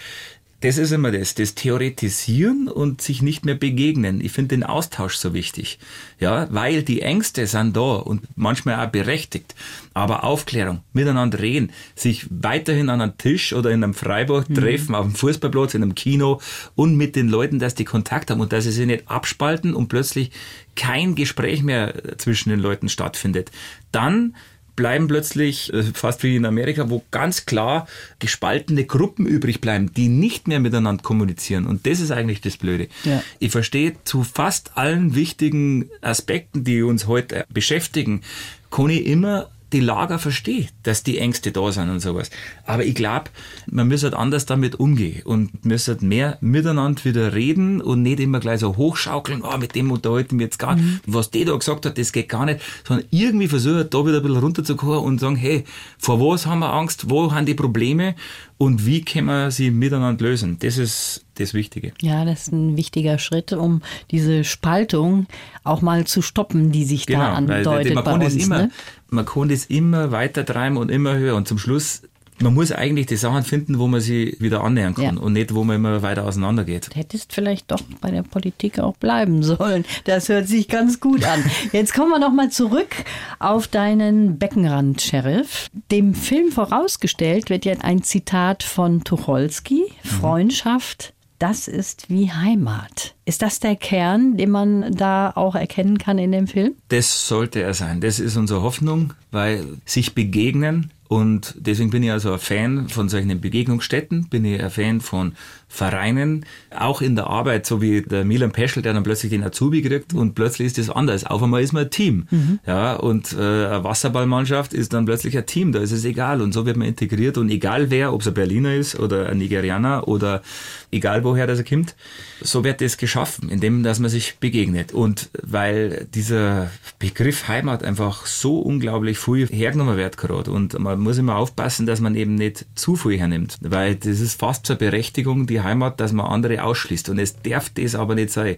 das 0.60 0.76
ist 0.76 0.92
immer 0.92 1.10
das, 1.10 1.34
das 1.34 1.54
Theoretisieren 1.54 2.68
und 2.68 3.00
sich 3.00 3.22
nicht 3.22 3.46
mehr 3.46 3.54
begegnen. 3.54 4.20
Ich 4.20 4.32
finde 4.32 4.56
den 4.56 4.62
Austausch 4.62 5.14
so 5.14 5.32
wichtig. 5.32 5.78
Ja, 6.18 6.48
weil 6.50 6.82
die 6.82 7.00
Ängste 7.00 7.46
sind 7.46 7.76
da 7.76 7.94
und 7.96 8.22
manchmal 8.36 8.86
auch 8.86 8.90
berechtigt. 8.90 9.54
Aber 9.94 10.22
Aufklärung, 10.22 10.82
miteinander 10.92 11.40
reden, 11.40 11.72
sich 11.94 12.26
weiterhin 12.28 12.90
an 12.90 13.00
einem 13.00 13.16
Tisch 13.16 13.54
oder 13.54 13.70
in 13.70 13.82
einem 13.82 13.94
Freibad 13.94 14.50
mhm. 14.50 14.54
treffen, 14.54 14.94
auf 14.94 15.06
dem 15.06 15.14
Fußballplatz, 15.14 15.72
in 15.72 15.82
einem 15.82 15.94
Kino 15.94 16.40
und 16.74 16.94
mit 16.94 17.16
den 17.16 17.28
Leuten, 17.28 17.58
dass 17.58 17.74
die 17.74 17.86
Kontakt 17.86 18.30
haben 18.30 18.40
und 18.40 18.52
dass 18.52 18.64
sie 18.64 18.72
sich 18.72 18.86
nicht 18.86 19.08
abspalten 19.10 19.72
und 19.72 19.88
plötzlich 19.88 20.30
kein 20.76 21.14
Gespräch 21.14 21.62
mehr 21.62 22.18
zwischen 22.18 22.50
den 22.50 22.60
Leuten 22.60 22.90
stattfindet. 22.90 23.50
Dann 23.92 24.34
bleiben 24.80 25.08
plötzlich, 25.08 25.70
äh, 25.74 25.82
fast 25.82 26.22
wie 26.22 26.36
in 26.36 26.46
Amerika, 26.46 26.88
wo 26.88 27.04
ganz 27.10 27.44
klar 27.44 27.86
gespaltene 28.18 28.86
Gruppen 28.86 29.26
übrig 29.26 29.60
bleiben, 29.60 29.92
die 29.92 30.08
nicht 30.08 30.48
mehr 30.48 30.58
miteinander 30.58 31.02
kommunizieren. 31.02 31.66
Und 31.66 31.86
das 31.86 32.00
ist 32.00 32.10
eigentlich 32.10 32.40
das 32.40 32.56
Blöde. 32.56 32.88
Ja. 33.04 33.22
Ich 33.40 33.52
verstehe 33.52 33.96
zu 34.04 34.24
fast 34.24 34.78
allen 34.78 35.14
wichtigen 35.14 35.90
Aspekten, 36.00 36.64
die 36.64 36.80
uns 36.80 37.06
heute 37.06 37.44
beschäftigen, 37.52 38.22
kann 38.70 38.88
ich 38.88 39.04
immer 39.04 39.50
die 39.72 39.80
Lager 39.80 40.18
verstehe, 40.18 40.68
dass 40.82 41.02
die 41.02 41.18
Ängste 41.18 41.52
da 41.52 41.70
sind 41.72 41.90
und 41.90 42.00
sowas. 42.00 42.30
Aber 42.66 42.84
ich 42.84 42.94
glaube, 42.94 43.30
man 43.70 43.88
muss 43.88 44.02
halt 44.02 44.14
anders 44.14 44.46
damit 44.46 44.80
umgehen 44.80 45.22
und 45.24 45.64
müsste 45.64 45.92
halt 45.92 46.02
mehr 46.02 46.38
miteinander 46.40 47.04
wieder 47.04 47.34
reden 47.34 47.80
und 47.80 48.02
nicht 48.02 48.20
immer 48.20 48.40
gleich 48.40 48.60
so 48.60 48.76
hochschaukeln, 48.76 49.42
oh, 49.42 49.56
mit 49.58 49.74
dem 49.74 49.90
unterhalten 49.90 50.38
wir 50.38 50.46
jetzt 50.46 50.58
gar 50.58 50.74
nicht. 50.76 50.84
Mhm. 50.84 51.00
Was 51.06 51.30
der 51.30 51.44
da 51.44 51.56
gesagt 51.56 51.86
hat, 51.86 51.98
das 51.98 52.12
geht 52.12 52.28
gar 52.28 52.46
nicht, 52.46 52.60
sondern 52.86 53.06
irgendwie 53.10 53.48
versuchen, 53.48 53.88
da 53.88 54.06
wieder 54.06 54.18
ein 54.18 54.22
bisschen 54.22 54.38
runterzukommen 54.38 55.00
und 55.00 55.20
sagen, 55.20 55.36
hey, 55.36 55.64
vor 55.98 56.20
was 56.20 56.46
haben 56.46 56.60
wir 56.60 56.72
Angst, 56.72 57.08
wo 57.08 57.32
haben 57.32 57.46
die 57.46 57.54
Probleme 57.54 58.14
und 58.60 58.84
wie 58.84 59.02
können 59.02 59.28
wir 59.28 59.50
sie 59.50 59.70
miteinander 59.70 60.22
lösen? 60.22 60.58
Das 60.60 60.76
ist 60.76 61.24
das 61.36 61.54
Wichtige. 61.54 61.92
Ja, 62.02 62.26
das 62.26 62.42
ist 62.42 62.52
ein 62.52 62.76
wichtiger 62.76 63.18
Schritt, 63.18 63.54
um 63.54 63.80
diese 64.10 64.44
Spaltung 64.44 65.28
auch 65.64 65.80
mal 65.80 66.06
zu 66.06 66.20
stoppen, 66.20 66.70
die 66.70 66.84
sich 66.84 67.06
genau, 67.06 67.20
da 67.20 67.32
andeutet 67.32 67.94
man 67.94 68.04
bei 68.04 68.26
uns. 68.26 68.36
Immer, 68.36 68.58
ne? 68.58 68.70
Man 69.08 69.24
kann 69.24 69.48
das 69.48 69.64
immer 69.64 70.12
weiter 70.12 70.44
treiben 70.44 70.76
und 70.76 70.90
immer 70.90 71.14
höher 71.14 71.36
und 71.36 71.48
zum 71.48 71.56
Schluss 71.56 72.02
man 72.40 72.54
muss 72.54 72.72
eigentlich 72.72 73.06
die 73.06 73.16
Sachen 73.16 73.42
finden, 73.42 73.78
wo 73.78 73.86
man 73.86 74.00
sie 74.00 74.36
wieder 74.38 74.64
annähern 74.64 74.94
kann 74.94 75.16
ja. 75.16 75.20
und 75.20 75.32
nicht, 75.32 75.54
wo 75.54 75.64
man 75.64 75.76
immer 75.76 76.02
weiter 76.02 76.24
auseinander 76.24 76.64
geht. 76.64 76.94
Hättest 76.94 77.32
vielleicht 77.32 77.70
doch 77.70 77.80
bei 78.00 78.10
der 78.10 78.22
Politik 78.22 78.78
auch 78.78 78.96
bleiben 78.96 79.42
sollen. 79.42 79.84
Das 80.04 80.28
hört 80.28 80.48
sich 80.48 80.68
ganz 80.68 81.00
gut 81.00 81.24
an. 81.24 81.44
Jetzt 81.72 81.94
kommen 81.94 82.10
wir 82.10 82.18
noch 82.18 82.32
mal 82.32 82.50
zurück 82.50 82.94
auf 83.38 83.68
deinen 83.68 84.38
Beckenrand, 84.38 85.02
Sheriff. 85.02 85.68
Dem 85.90 86.14
Film 86.14 86.52
vorausgestellt 86.52 87.50
wird 87.50 87.64
ja 87.64 87.74
ein 87.80 88.02
Zitat 88.02 88.62
von 88.62 89.04
Tucholsky. 89.04 89.84
Mhm. 90.02 90.08
Freundschaft 90.08 91.14
das 91.40 91.68
ist 91.68 92.10
wie 92.10 92.30
Heimat. 92.30 93.14
Ist 93.24 93.40
das 93.40 93.60
der 93.60 93.74
Kern, 93.74 94.36
den 94.36 94.50
man 94.50 94.94
da 94.94 95.32
auch 95.34 95.54
erkennen 95.54 95.96
kann 95.96 96.18
in 96.18 96.32
dem 96.32 96.46
Film? 96.46 96.74
Das 96.88 97.26
sollte 97.26 97.62
er 97.62 97.72
sein. 97.72 98.02
Das 98.02 98.20
ist 98.20 98.36
unsere 98.36 98.60
Hoffnung, 98.60 99.14
weil 99.30 99.64
sich 99.86 100.14
begegnen 100.14 100.90
und 101.10 101.56
deswegen 101.58 101.90
bin 101.90 102.04
ich 102.04 102.12
also 102.12 102.32
ein 102.32 102.38
Fan 102.38 102.88
von 102.88 103.08
solchen 103.08 103.40
Begegnungsstätten, 103.40 104.28
bin 104.28 104.44
ich 104.44 104.62
ein 104.62 104.70
Fan 104.70 105.00
von 105.00 105.32
Vereinen, 105.72 106.44
auch 106.76 107.00
in 107.00 107.14
der 107.14 107.28
Arbeit, 107.28 107.64
so 107.64 107.80
wie 107.80 108.02
der 108.02 108.24
Milan 108.24 108.50
Peschel, 108.50 108.82
der 108.82 108.92
dann 108.92 109.04
plötzlich 109.04 109.30
den 109.30 109.44
Azubi 109.44 109.82
kriegt 109.82 110.12
und 110.12 110.34
plötzlich 110.34 110.66
ist 110.66 110.78
das 110.78 110.90
anders. 110.90 111.24
Auf 111.24 111.42
einmal 111.44 111.62
ist 111.62 111.72
man 111.72 111.84
ein 111.84 111.90
Team. 111.90 112.26
Mhm. 112.28 112.58
Ja, 112.66 112.96
und 112.96 113.32
äh, 113.32 113.36
eine 113.36 113.84
Wasserballmannschaft 113.84 114.74
ist 114.74 114.92
dann 114.92 115.04
plötzlich 115.04 115.38
ein 115.38 115.46
Team, 115.46 115.70
da 115.70 115.78
ist 115.78 115.92
es 115.92 116.04
egal. 116.04 116.42
Und 116.42 116.52
so 116.52 116.66
wird 116.66 116.76
man 116.76 116.88
integriert 116.88 117.38
und 117.38 117.50
egal 117.50 117.88
wer, 117.88 118.12
ob 118.12 118.22
es 118.22 118.26
ein 118.26 118.34
Berliner 118.34 118.74
ist 118.74 118.98
oder 118.98 119.28
ein 119.28 119.38
Nigerianer 119.38 120.08
oder 120.08 120.42
egal 120.90 121.22
woher 121.22 121.46
das 121.46 121.60
er 121.60 121.64
kommt, 121.64 121.94
so 122.40 122.64
wird 122.64 122.80
das 122.80 122.96
geschaffen, 122.96 123.48
indem 123.48 123.84
dass 123.84 124.00
man 124.00 124.10
sich 124.10 124.38
begegnet. 124.38 124.92
Und 124.92 125.30
weil 125.40 126.08
dieser 126.12 126.70
Begriff 126.98 127.46
Heimat 127.46 127.84
einfach 127.84 128.26
so 128.26 128.58
unglaublich 128.58 129.18
viel 129.18 129.46
hergenommen 129.46 129.96
wird 129.96 130.16
gerade 130.16 130.50
und 130.50 130.78
man 130.78 130.98
muss 130.98 131.18
immer 131.18 131.36
aufpassen, 131.36 131.86
dass 131.86 132.00
man 132.00 132.16
eben 132.16 132.34
nicht 132.34 132.66
zu 132.74 132.96
viel 132.96 133.18
hernimmt, 133.18 133.56
weil 133.60 133.94
das 133.94 134.20
ist 134.20 134.40
fast 134.40 134.66
zur 134.66 134.76
Berechtigung, 134.76 135.46
die 135.46 135.59
Heimat, 135.64 136.00
dass 136.00 136.12
man 136.12 136.26
andere 136.26 136.62
ausschließt 136.62 137.08
und 137.08 137.18
es 137.18 137.42
darf 137.42 137.70
das 137.70 137.94
aber 137.94 138.14
nicht 138.14 138.30
sein. 138.30 138.56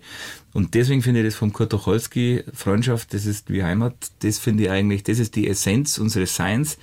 Und 0.53 0.75
deswegen 0.75 1.03
finde 1.03 1.21
ich 1.21 1.27
das 1.27 1.35
vom 1.35 1.53
Kurt 1.53 1.71
Tucholsky, 1.71 2.45
Freundschaft, 2.53 3.15
das 3.15 3.27
ist 3.27 3.51
wie 3.51 3.63
Heimat, 3.63 3.95
das 4.21 4.39
finde 4.39 4.65
ich 4.65 4.71
eigentlich, 4.71 5.03
das 5.03 5.19
ist 5.19 5.37
die 5.37 5.49
Essenz 5.49 5.99
unseres 5.99 6.37
Seins, 6.37 6.79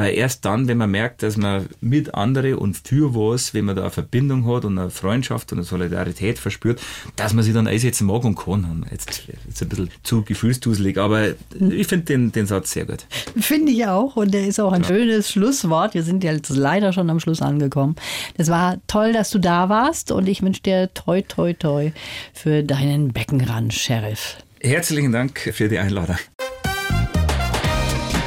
weil 0.00 0.14
erst 0.14 0.44
dann, 0.44 0.68
wenn 0.68 0.78
man 0.78 0.90
merkt, 0.90 1.22
dass 1.22 1.36
man 1.36 1.66
mit 1.80 2.14
andere 2.14 2.56
und 2.56 2.76
für 2.76 3.14
was, 3.14 3.54
wenn 3.54 3.66
man 3.66 3.76
da 3.76 3.82
eine 3.82 3.90
Verbindung 3.90 4.46
hat 4.46 4.64
und 4.64 4.78
eine 4.78 4.90
Freundschaft 4.90 5.52
und 5.52 5.58
eine 5.58 5.64
Solidarität 5.64 6.38
verspürt, 6.38 6.80
dass 7.16 7.34
man 7.34 7.44
sich 7.44 7.54
dann 7.54 7.66
einsetzen 7.66 8.06
mag 8.06 8.24
und 8.24 8.36
kann. 8.36 8.86
Jetzt, 8.90 9.22
jetzt 9.46 9.62
ein 9.62 9.68
bisschen 9.68 9.90
zu 10.02 10.22
gefühlsduselig, 10.22 10.98
aber 10.98 11.30
ich 11.70 11.86
finde 11.86 12.06
den, 12.06 12.32
den 12.32 12.46
Satz 12.46 12.72
sehr 12.72 12.86
gut. 12.86 13.06
Finde 13.38 13.72
ich 13.72 13.86
auch 13.86 14.16
und 14.16 14.32
der 14.32 14.46
ist 14.46 14.60
auch 14.60 14.72
ein 14.72 14.82
ja. 14.82 14.88
schönes 14.88 15.30
Schlusswort. 15.30 15.94
Wir 15.94 16.02
sind 16.02 16.24
jetzt 16.24 16.50
leider 16.50 16.92
schon 16.92 17.10
am 17.10 17.20
Schluss 17.20 17.42
angekommen. 17.42 17.96
Das 18.36 18.48
war 18.48 18.78
toll, 18.86 19.12
dass 19.12 19.30
du 19.30 19.38
da 19.38 19.68
warst 19.68 20.12
und 20.12 20.28
ich 20.28 20.42
wünsche 20.42 20.62
dir 20.62 20.92
toi 20.94 21.22
toi 21.22 21.52
toi 21.52 21.92
für 22.32 22.62
deinen 22.62 23.12
Beckenrand, 23.12 23.74
Sheriff. 23.74 24.36
Herzlichen 24.60 25.12
Dank 25.12 25.38
für 25.38 25.68
die 25.68 25.78
Einladung. 25.78 26.16